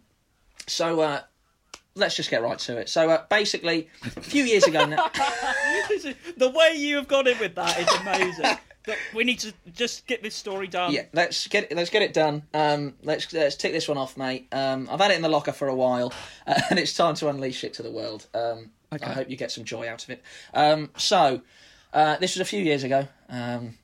[0.67, 1.21] so uh,
[1.95, 2.89] let's just get right to it.
[2.89, 5.09] So uh, basically, a few years ago now.
[6.37, 8.57] the way you have got in with that is amazing.
[8.85, 10.91] But we need to just get this story done.
[10.93, 12.43] Yeah, let's get it, let's get it done.
[12.53, 14.47] Um, let's let's tick this one off, mate.
[14.51, 16.13] Um, I've had it in the locker for a while,
[16.45, 18.27] uh, and it's time to unleash it to the world.
[18.33, 19.07] Um, Okay.
[19.07, 20.21] I hope you get some joy out of it.
[20.53, 21.41] Um, so,
[21.91, 23.07] uh, this was a few years ago.
[23.27, 23.77] Um,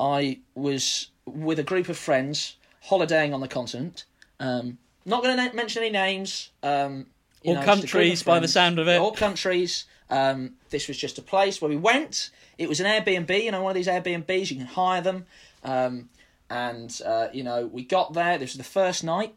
[0.00, 4.04] I was with a group of friends holidaying on the continent.
[4.40, 6.50] Um, not going to na- mention any names.
[6.62, 7.06] Um,
[7.42, 8.98] you Or know, just a group of countries by the sound of it.
[8.98, 9.84] All countries.
[10.10, 12.30] Um, this was just a place where we went.
[12.58, 14.50] It was an Airbnb, you know, one of these Airbnbs.
[14.50, 15.26] You can hire them.
[15.64, 16.08] Um,
[16.48, 18.38] and, uh, you know, we got there.
[18.38, 19.34] This was the first night.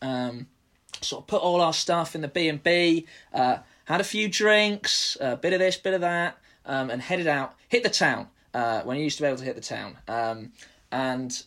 [0.00, 0.46] Um,
[1.00, 3.06] sort of put all our stuff in the B&B.
[3.34, 6.38] Uh, had a few drinks, a bit of this, bit of that.
[6.64, 7.54] Um, and headed out.
[7.68, 8.28] Hit the town.
[8.54, 9.96] Uh, when you used to be able to hit the town.
[10.06, 10.52] Um,
[10.92, 11.42] and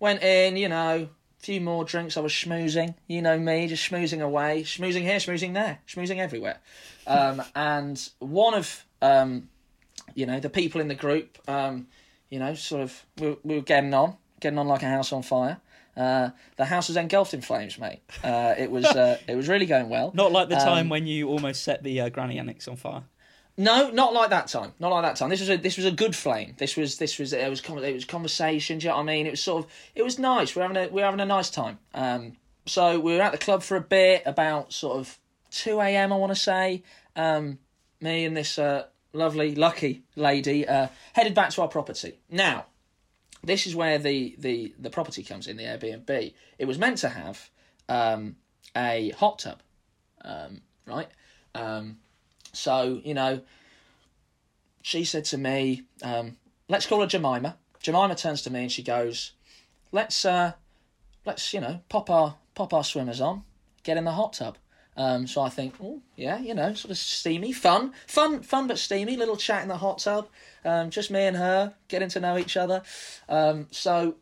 [0.00, 1.08] went in, you know,
[1.46, 2.16] few more drinks.
[2.16, 6.58] I was schmoozing, you know me, just schmoozing away, schmoozing here, schmoozing there, schmoozing everywhere.
[7.06, 9.48] Um, and one of, um,
[10.14, 11.86] you know, the people in the group, um,
[12.30, 15.12] you know, sort of, we, were- we were getting on, getting on like a house
[15.12, 15.58] on fire.
[15.96, 18.00] Uh, the house was engulfed in flames, mate.
[18.22, 20.10] Uh, it was, uh, it was really going well.
[20.14, 23.04] Not like the time Um, when you almost set the uh, granny annex on fire.
[23.58, 24.72] No, not like that time.
[24.78, 25.30] Not like that time.
[25.30, 26.54] This was a this was a good flame.
[26.58, 28.78] This was this was it was it was conversation.
[28.78, 29.26] Do you know what I mean?
[29.26, 30.54] It was sort of it was nice.
[30.54, 31.78] We are having a we are having a nice time.
[31.94, 32.34] Um,
[32.66, 35.18] so we were at the club for a bit about sort of
[35.50, 36.12] two a.m.
[36.12, 36.82] I want to say.
[37.14, 37.58] Um,
[38.00, 42.18] me and this uh, lovely lucky lady uh, headed back to our property.
[42.30, 42.66] Now,
[43.42, 46.34] this is where the the the property comes in the Airbnb.
[46.58, 47.50] It was meant to have
[47.88, 48.36] um,
[48.76, 49.62] a hot tub,
[50.22, 51.08] um, right?
[52.56, 53.40] So, you know,
[54.82, 56.36] she said to me, um,
[56.68, 57.56] let's call her Jemima.
[57.80, 59.32] Jemima turns to me and she goes,
[59.92, 60.52] let's, uh,
[61.24, 63.42] let's, you know, pop our, pop our swimmers on,
[63.82, 64.58] get in the hot tub.
[64.96, 68.78] Um, so I think, oh, yeah, you know, sort of steamy, fun, fun, fun but
[68.78, 70.28] steamy, little chat in the hot tub.
[70.64, 72.82] Um, just me and her getting to know each other.
[73.28, 74.16] Um, so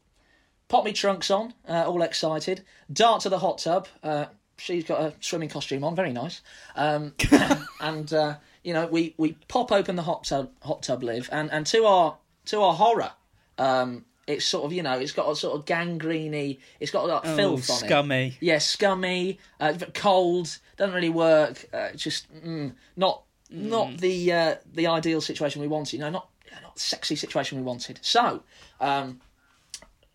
[0.69, 2.65] pop me trunks on, uh, all excited.
[2.93, 3.87] Dart to the hot tub.
[4.03, 6.41] Uh, she's got a swimming costume on, very nice.
[6.77, 7.15] Um,
[7.81, 11.51] and uh, you know, we, we pop open the hot tub hot tub lid, and,
[11.53, 13.13] and to our to our horror,
[13.59, 17.23] um, it's sort of you know, it's got a sort of gangreney, it's got like
[17.25, 17.87] Oh, filth on it.
[17.87, 18.37] scummy.
[18.41, 21.67] Yeah, scummy, uh, cold, doesn't really work.
[21.73, 25.95] Uh, just mm, not not the uh, the ideal situation we wanted.
[25.95, 26.29] You know, not
[26.63, 27.99] not the sexy situation we wanted.
[28.03, 28.43] So,
[28.81, 29.21] um,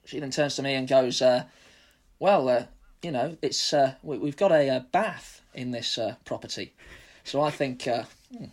[0.05, 1.43] she then turns to me and goes, uh,
[2.17, 2.63] "Well, uh,
[3.01, 6.73] you know, it's uh, we, we've got a, uh bath in this uh, property."
[7.23, 8.03] So I think, uh,
[8.35, 8.45] hmm,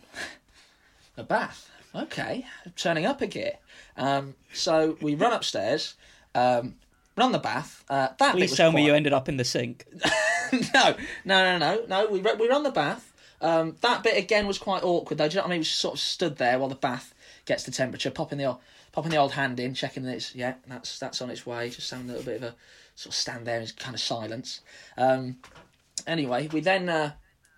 [1.17, 3.53] a bath, okay, turning up a gear.
[3.95, 5.95] Um, so we run upstairs,
[6.35, 6.75] um,
[7.15, 7.83] run the bath.
[7.89, 9.85] Uh, that Please tell me you ended up in the sink.
[10.73, 12.07] no, no, no, no, no.
[12.07, 13.13] We we run the bath.
[13.39, 15.27] Um, that bit again was quite awkward though.
[15.27, 15.61] Do you know what I mean?
[15.61, 17.13] We sort of stood there while the bath
[17.45, 18.59] gets the temperature, popping the old
[18.91, 21.69] popping the old hand in, checking that it's yeah, that's that's on its way.
[21.69, 22.55] Just having a little bit of a
[22.97, 24.61] sort of stand there in kind of silence.
[24.97, 25.37] Um,
[26.07, 27.11] anyway, we then uh,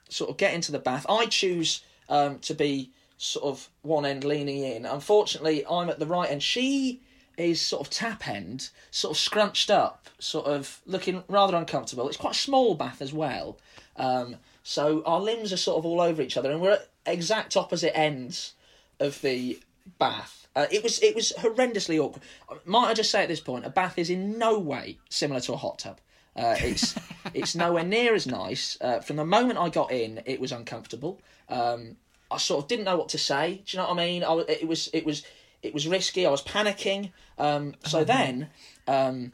[0.09, 1.05] sort of get into the bath.
[1.07, 4.85] I choose um, to be sort of one end leaning in.
[4.85, 6.43] Unfortunately, I'm at the right end.
[6.43, 7.01] She
[7.37, 12.09] is sort of tap end, sort of scrunched up, sort of looking rather uncomfortable.
[12.09, 13.57] It's quite a small bath as well.
[13.95, 17.55] Um, so our limbs are sort of all over each other, and we're at exact
[17.55, 18.55] opposite ends
[18.99, 19.57] of the
[19.99, 20.38] bath.
[20.55, 22.23] Uh, it was it was horrendously awkward.
[22.65, 25.53] Might I just say at this point, a bath is in no way similar to
[25.53, 25.99] a hot tub.
[26.35, 26.95] Uh, it's
[27.33, 28.77] it's nowhere near as nice.
[28.81, 31.21] Uh, from the moment I got in, it was uncomfortable.
[31.49, 31.97] Um,
[32.31, 33.63] I sort of didn't know what to say.
[33.65, 34.23] Do you know what I mean?
[34.23, 35.23] I, it was it was
[35.61, 36.25] it was risky.
[36.25, 37.11] I was panicking.
[37.37, 38.49] Um, so then
[38.87, 39.33] um,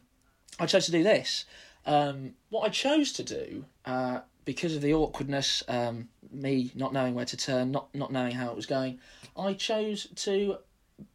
[0.59, 1.45] I chose to do this.
[1.85, 7.13] Um, what I chose to do, uh, because of the awkwardness, um, me not knowing
[7.13, 8.99] where to turn, not not knowing how it was going,
[9.37, 10.57] I chose to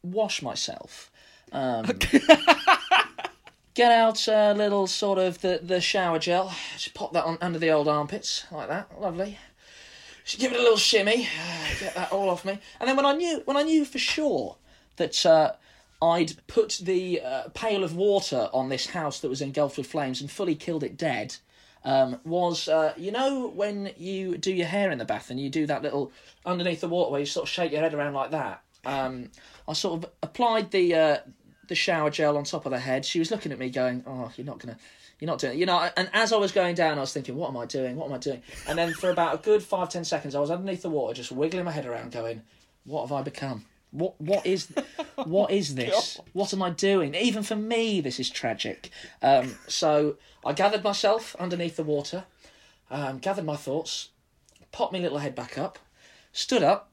[0.02, 1.10] wash myself.
[1.52, 1.86] Um,
[3.74, 7.58] get out a little sort of the, the shower gel, just pop that on under
[7.58, 9.38] the old armpits like that, lovely.
[10.24, 11.28] Just give it a little shimmy,
[11.80, 14.56] get that all off me, and then when I knew when I knew for sure
[14.96, 15.52] that uh,
[16.02, 20.20] I'd put the uh, pail of water on this house that was engulfed with flames
[20.20, 21.36] and fully killed it dead.
[21.82, 25.48] Um, was uh, you know when you do your hair in the bath and you
[25.48, 26.12] do that little
[26.44, 28.62] underneath the water where you sort of shake your head around like that.
[28.84, 29.30] Um,
[29.68, 31.18] I sort of applied the uh,
[31.68, 33.04] the shower gel on top of the head.
[33.04, 34.76] She was looking at me going, "Oh, you're not gonna."
[35.18, 35.86] You're not doing it, you know.
[35.98, 37.94] And as I was going down, I was thinking, "What am I doing?
[37.94, 40.50] What am I doing?" And then for about a good five, ten seconds, I was
[40.50, 42.40] underneath the water, just wiggling my head around, going,
[42.84, 43.66] "What have I become?
[43.90, 44.72] What what is
[45.16, 46.18] what is this?
[46.32, 47.14] What am I doing?
[47.14, 48.90] Even for me, this is tragic.
[49.20, 52.24] Um, so I gathered myself underneath the water,
[52.90, 54.10] um, gathered my thoughts,
[54.72, 55.78] popped my little head back up,
[56.32, 56.89] stood up,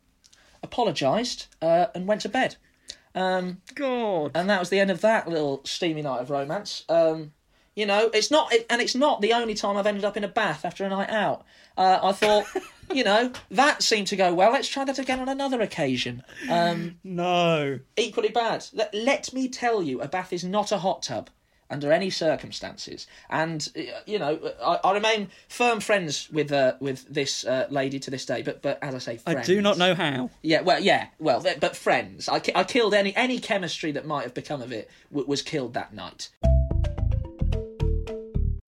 [0.63, 2.56] apologised, uh, and went to bed.
[3.15, 4.32] Um, God.
[4.36, 6.84] and that was the end of that little steamy night of romance.
[6.88, 7.34] Um,
[7.76, 10.24] you know, it's not, it, and it's not the only time I've ended up in
[10.24, 11.43] a bath after a night out.
[11.78, 12.46] Uh, I thought,
[12.93, 14.52] you know, that seemed to go well.
[14.52, 16.24] Let's try that again on another occasion.
[16.50, 17.80] Um, No.
[17.96, 18.65] equally bad.
[18.74, 21.30] Let, let me tell you, a bath is not a hot tub
[21.69, 23.08] under any circumstances.
[23.30, 27.99] And uh, you know, I, I remain firm friends with uh, with this uh, lady
[27.99, 28.41] to this day.
[28.41, 30.30] But but as I say, I do not know how.
[30.41, 32.30] Yeah, well, yeah, well, but friends.
[32.30, 35.73] I, I killed any any chemistry that might have become of it w- was killed
[35.73, 36.30] that night.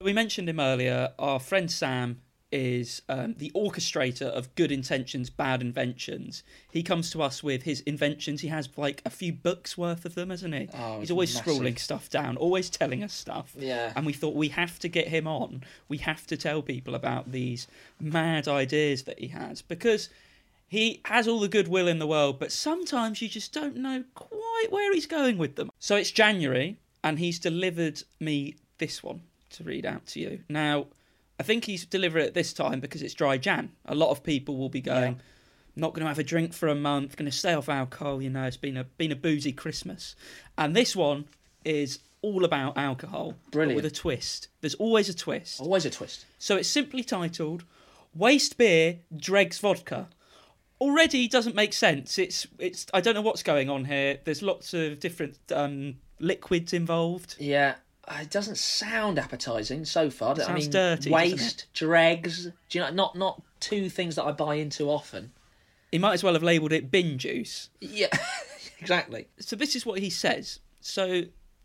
[0.01, 1.09] We mentioned him earlier.
[1.19, 6.43] Our friend Sam is um, the orchestrator of good intentions, bad inventions.
[6.71, 8.41] He comes to us with his inventions.
[8.41, 10.67] He has like a few books worth of them, hasn't he?
[10.73, 11.53] Oh, He's always massive.
[11.53, 13.53] scrolling stuff down, always telling us stuff.
[13.57, 13.93] Yeah.
[13.95, 15.63] And we thought we have to get him on.
[15.87, 17.67] We have to tell people about these
[17.99, 20.09] mad ideas that he has because
[20.67, 24.67] he has all the goodwill in the world, but sometimes you just don't know quite
[24.69, 25.71] where he's going with them.
[25.79, 30.39] So it's January, and he's delivered me this one to read out to you.
[30.47, 30.85] Now,
[31.39, 33.71] I think he's delivered it this time because it's dry Jan.
[33.85, 35.19] A lot of people will be going,
[35.75, 38.21] not going to have a drink for a month, going to stay off alcohol.
[38.21, 40.15] You know, it's been a been a boozy Christmas,
[40.57, 41.25] and this one
[41.63, 43.75] is all about alcohol, but Brilliant.
[43.77, 44.49] with a twist.
[44.61, 45.61] There's always a twist.
[45.61, 46.25] Always a twist.
[46.37, 47.63] So it's simply titled
[48.13, 50.09] "Waste Beer Dregs Vodka."
[50.81, 52.17] Already doesn't make sense.
[52.17, 54.19] It's it's I don't know what's going on here.
[54.23, 57.35] There's lots of different um, liquids involved.
[57.39, 57.75] Yeah,
[58.09, 60.35] Uh, it doesn't sound appetising so far.
[60.41, 62.45] I mean, dirty, waste, dregs.
[62.45, 62.89] Do you know?
[62.89, 65.31] Not not two things that I buy into often.
[65.91, 67.69] He might as well have labelled it bin juice.
[67.79, 68.07] Yeah,
[68.79, 69.27] exactly.
[69.39, 70.59] So this is what he says.
[70.81, 71.23] So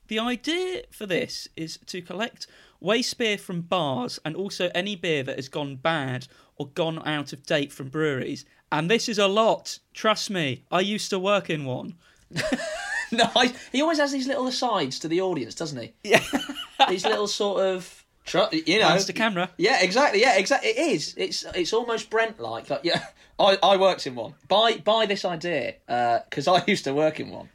[0.09, 2.47] the idea for this is to collect
[2.81, 6.27] waste beer from bars and also any beer that has gone bad
[6.57, 8.45] or gone out of date from breweries.
[8.71, 9.79] And this is a lot.
[9.95, 11.95] Trust me, I used to work in one.
[13.13, 15.93] No, I, he always has these little asides to the audience, doesn't he?
[16.03, 16.23] Yeah.
[16.89, 19.51] These little sort of, tr- you know, Hands to camera.
[19.57, 20.21] Yeah, exactly.
[20.21, 20.71] Yeah, exactly.
[20.71, 21.15] It is.
[21.17, 22.71] It's it's almost Brent like.
[22.71, 23.07] Like, yeah,
[23.39, 24.35] I, I worked in one.
[24.49, 25.75] Buy buy this idea
[26.29, 27.49] because I used to work in one.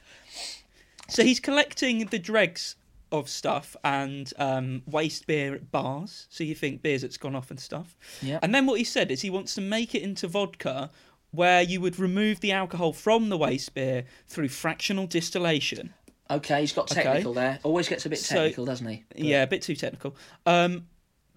[1.09, 2.75] So he's collecting the dregs
[3.11, 6.27] of stuff and um, waste beer at bars.
[6.29, 7.97] So you think beers that's gone off and stuff.
[8.21, 8.39] Yeah.
[8.43, 10.91] And then what he said is he wants to make it into vodka
[11.31, 15.93] where you would remove the alcohol from the waste beer through fractional distillation.
[16.31, 17.59] Okay, he's got technical there.
[17.63, 19.03] Always gets a bit So- technical, doesn't he?
[19.09, 20.15] But- Yeah, a bit too technical.
[20.45, 20.87] Um,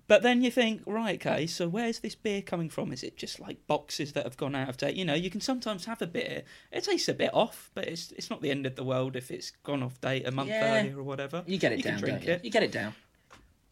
[0.08, 2.92] but then you think, right, okay, so where's this beer coming from?
[2.92, 4.94] Is it just like boxes that have gone out of date?
[4.96, 6.42] You know, you can sometimes have a beer.
[6.70, 9.30] It tastes a bit off, but it's it's not the end of the world if
[9.30, 10.80] it's gone off date a month Yeah.
[10.80, 11.44] earlier or whatever.
[11.46, 12.32] You get it you down, drink you?
[12.34, 12.44] it.
[12.44, 12.94] You get it down.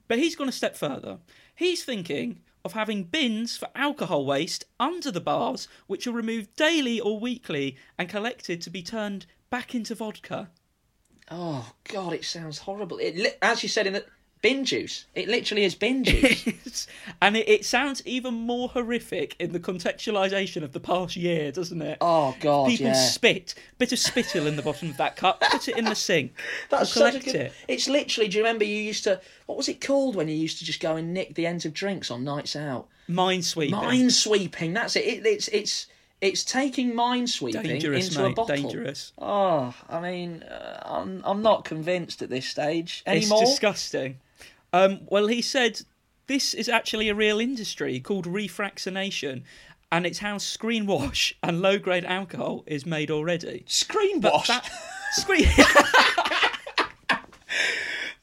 [0.09, 1.19] But he's gone a step further.
[1.55, 7.01] He's thinking of having bins for alcohol waste under the bars, which are removed daily
[7.01, 10.51] or weekly and collected to be turned back into vodka.
[11.31, 12.99] Oh God, it sounds horrible.
[12.99, 14.05] It as you said in the
[14.43, 15.05] bin juice.
[15.15, 16.87] It literally is bin juice.
[17.21, 21.81] and it, it sounds even more horrific in the contextualisation of the past year, doesn't
[21.83, 21.99] it?
[22.01, 22.93] oh God, People yeah.
[22.95, 26.33] spit, bit of spittle in the bottom of that cup, put it in the sink,
[26.71, 27.41] That's such collect a good.
[27.41, 27.53] it.
[27.69, 28.29] It's literally.
[28.29, 29.21] Do you remember you used to?
[29.47, 31.75] What was it called when you used to just go and nick the ends of
[31.75, 32.87] drinks on nights out?
[33.09, 33.71] Minesweeping.
[33.73, 34.73] Mine sweeping.
[34.73, 35.01] That's it.
[35.05, 35.87] it it's it's
[36.21, 38.33] it's taking mine sweeping Dangerous, into mate.
[38.33, 38.57] a bottle.
[38.57, 39.13] Dangerous.
[39.19, 43.43] Oh, I mean, uh, I'm I'm not convinced at this stage anymore.
[43.43, 44.19] It's disgusting.
[44.73, 45.81] Um, well, he said
[46.27, 49.43] this is actually a real industry called refractionation,
[49.91, 53.65] and it's how screen wash and low grade alcohol is made already.
[53.67, 54.49] Screen wash.
[54.49, 54.71] that
[55.13, 55.47] screen.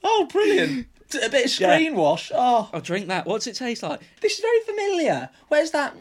[0.04, 0.88] Oh, brilliant!
[1.22, 2.32] a bit of screen wash.
[2.34, 3.26] Oh, I'll drink that.
[3.26, 4.00] What's it taste like?
[4.22, 5.30] this is very familiar.
[5.50, 5.94] Where's that?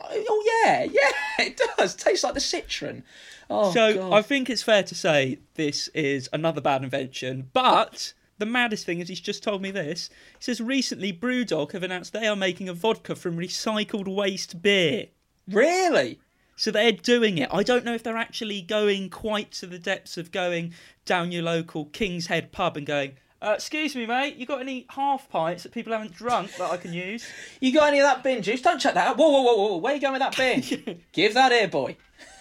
[0.00, 1.94] Oh yeah, yeah, it does.
[1.94, 3.02] Tastes like the citron.
[3.50, 4.12] Oh, So God.
[4.12, 7.50] I think it's fair to say this is another bad invention.
[7.52, 10.10] But the maddest thing is he's just told me this.
[10.38, 15.06] He says recently Brewdog have announced they are making a vodka from recycled waste beer.
[15.48, 16.20] really.
[16.56, 17.48] So they're doing it.
[17.52, 20.72] I don't know if they're actually going quite to the depths of going
[21.04, 24.86] down your local King's Head pub and going, uh, excuse me, mate, you got any
[24.90, 27.26] half pints that people haven't drunk that I can use?
[27.60, 28.62] You got any of that bin juice?
[28.62, 29.16] Don't chuck that out.
[29.16, 29.76] Whoa, whoa, whoa, whoa.
[29.78, 30.36] Where you going with that
[30.84, 31.00] bin?
[31.12, 31.96] Give that here, boy.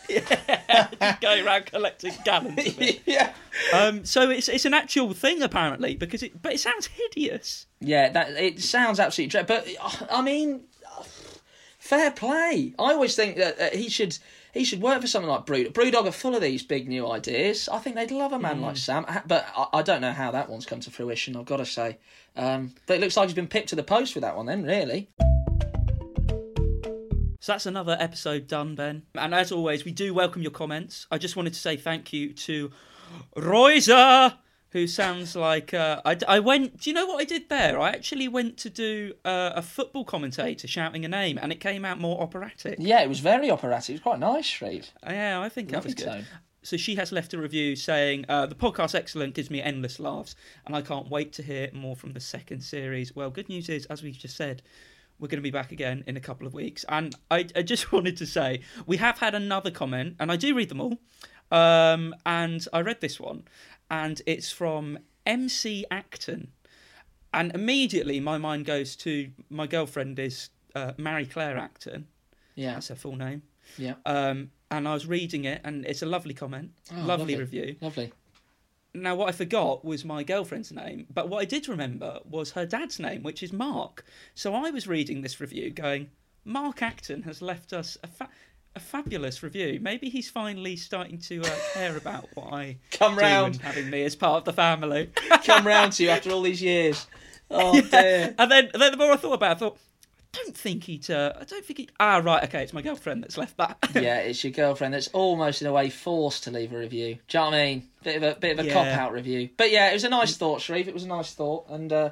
[1.21, 3.01] going around collecting gallons of it.
[3.05, 3.33] yeah.
[3.73, 7.67] Um, so it's it's an actual thing apparently because it but it sounds hideous.
[7.79, 9.57] Yeah, that it sounds absolutely dreadful.
[9.57, 10.61] But uh, I mean,
[10.97, 11.03] uh,
[11.79, 12.73] fair play.
[12.79, 14.17] I always think that uh, he should
[14.53, 15.69] he should work for something like Brew.
[15.69, 17.67] Brewdog are full of these big new ideas.
[17.69, 19.05] I think they'd love a man like Sam.
[19.25, 21.35] But I, I don't know how that one's come to fruition.
[21.35, 21.97] I've got to say.
[22.35, 24.45] Um, but it looks like he's been picked to the post with that one.
[24.45, 25.09] Then really.
[27.43, 29.03] So that's another episode done, Ben.
[29.15, 31.07] And as always, we do welcome your comments.
[31.11, 32.71] I just wanted to say thank you to
[33.35, 34.35] Royza,
[34.69, 36.79] who sounds like uh, I, I went.
[36.79, 37.81] Do you know what I did there?
[37.81, 41.83] I actually went to do uh, a football commentator shouting a name, and it came
[41.83, 42.77] out more operatic.
[42.79, 43.89] Yeah, it was very operatic.
[43.89, 44.89] It was quite nice, Shreve.
[45.05, 46.05] Yeah, I think that was good.
[46.05, 46.25] tone.
[46.61, 50.37] So she has left a review saying uh, the podcast excellent, gives me endless laughs,
[50.65, 53.13] and I can't wait to hear more from the second series.
[53.13, 54.61] Well, good news is, as we've just said,
[55.23, 56.83] we're going to be back again in a couple of weeks.
[56.89, 60.53] And I, I just wanted to say we have had another comment, and I do
[60.53, 60.97] read them all.
[61.49, 63.45] Um, and I read this one,
[63.89, 66.51] and it's from MC Acton.
[67.33, 72.07] And immediately my mind goes to my girlfriend is uh, Mary Claire Acton.
[72.55, 72.73] Yeah.
[72.73, 73.43] That's her full name.
[73.77, 73.93] Yeah.
[74.05, 77.37] Um, and I was reading it, and it's a lovely comment, Oh, lovely, lovely.
[77.37, 77.75] review.
[77.79, 78.11] Lovely.
[78.95, 82.65] Now, what I forgot was my girlfriend's name, but what I did remember was her
[82.65, 84.05] dad's name, which is Mark.
[84.35, 86.11] So I was reading this review, going,
[86.45, 88.29] Mark Acton has left us a, fa-
[88.75, 89.79] a fabulous review.
[89.81, 93.55] Maybe he's finally starting to uh, care about what I Come round.
[93.55, 95.09] and having me as part of the family.
[95.43, 97.07] Come round to you after all these years.
[97.55, 98.33] Oh dear.
[98.39, 99.77] and then, then the more I thought about it, I thought,
[100.33, 101.09] don't think he'd.
[101.09, 101.89] Uh, I don't think he.
[101.99, 103.77] Ah, right, okay, it's my girlfriend that's left that.
[103.95, 107.17] yeah, it's your girlfriend that's almost in a way forced to leave a review.
[107.27, 107.83] Do you know what I mean?
[108.03, 108.73] Bit of a bit of a Yeah.
[108.73, 109.49] cop out review.
[109.57, 110.87] But yeah, it was a nice thought, Sharif.
[110.87, 112.09] It was a nice thought, and uh,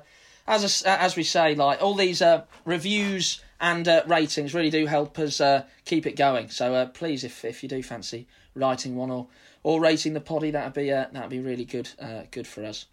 [0.47, 4.85] as I, as we say, like all these uh, reviews and uh, ratings really do
[4.85, 6.49] help us uh, keep it going.
[6.49, 9.27] So uh, please, if if you do fancy writing one or
[9.63, 12.85] or rating the poddy, that'd be uh, that'd be really good uh, good for us.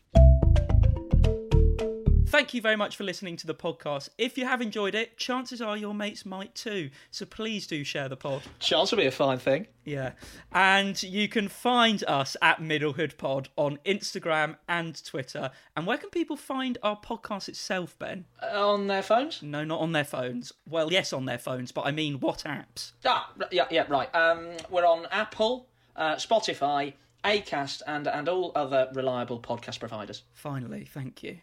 [2.28, 4.10] Thank you very much for listening to the podcast.
[4.18, 6.90] If you have enjoyed it, chances are your mates might too.
[7.10, 8.42] So please do share the pod.
[8.58, 9.66] Chance will be a fine thing.
[9.86, 10.12] Yeah.
[10.52, 15.50] And you can find us at Middlehood Pod on Instagram and Twitter.
[15.74, 18.26] And where can people find our podcast itself, Ben?
[18.52, 19.42] on their phones.
[19.42, 20.52] No, not on their phones.
[20.68, 22.92] Well, yes, on their phones, but I mean, what apps?
[23.06, 24.14] Ah, yeah, yeah, right.
[24.14, 25.66] Um, we're on Apple,
[25.96, 26.92] uh, Spotify,
[27.24, 30.24] Acast, and and all other reliable podcast providers.
[30.34, 31.38] Finally, thank you.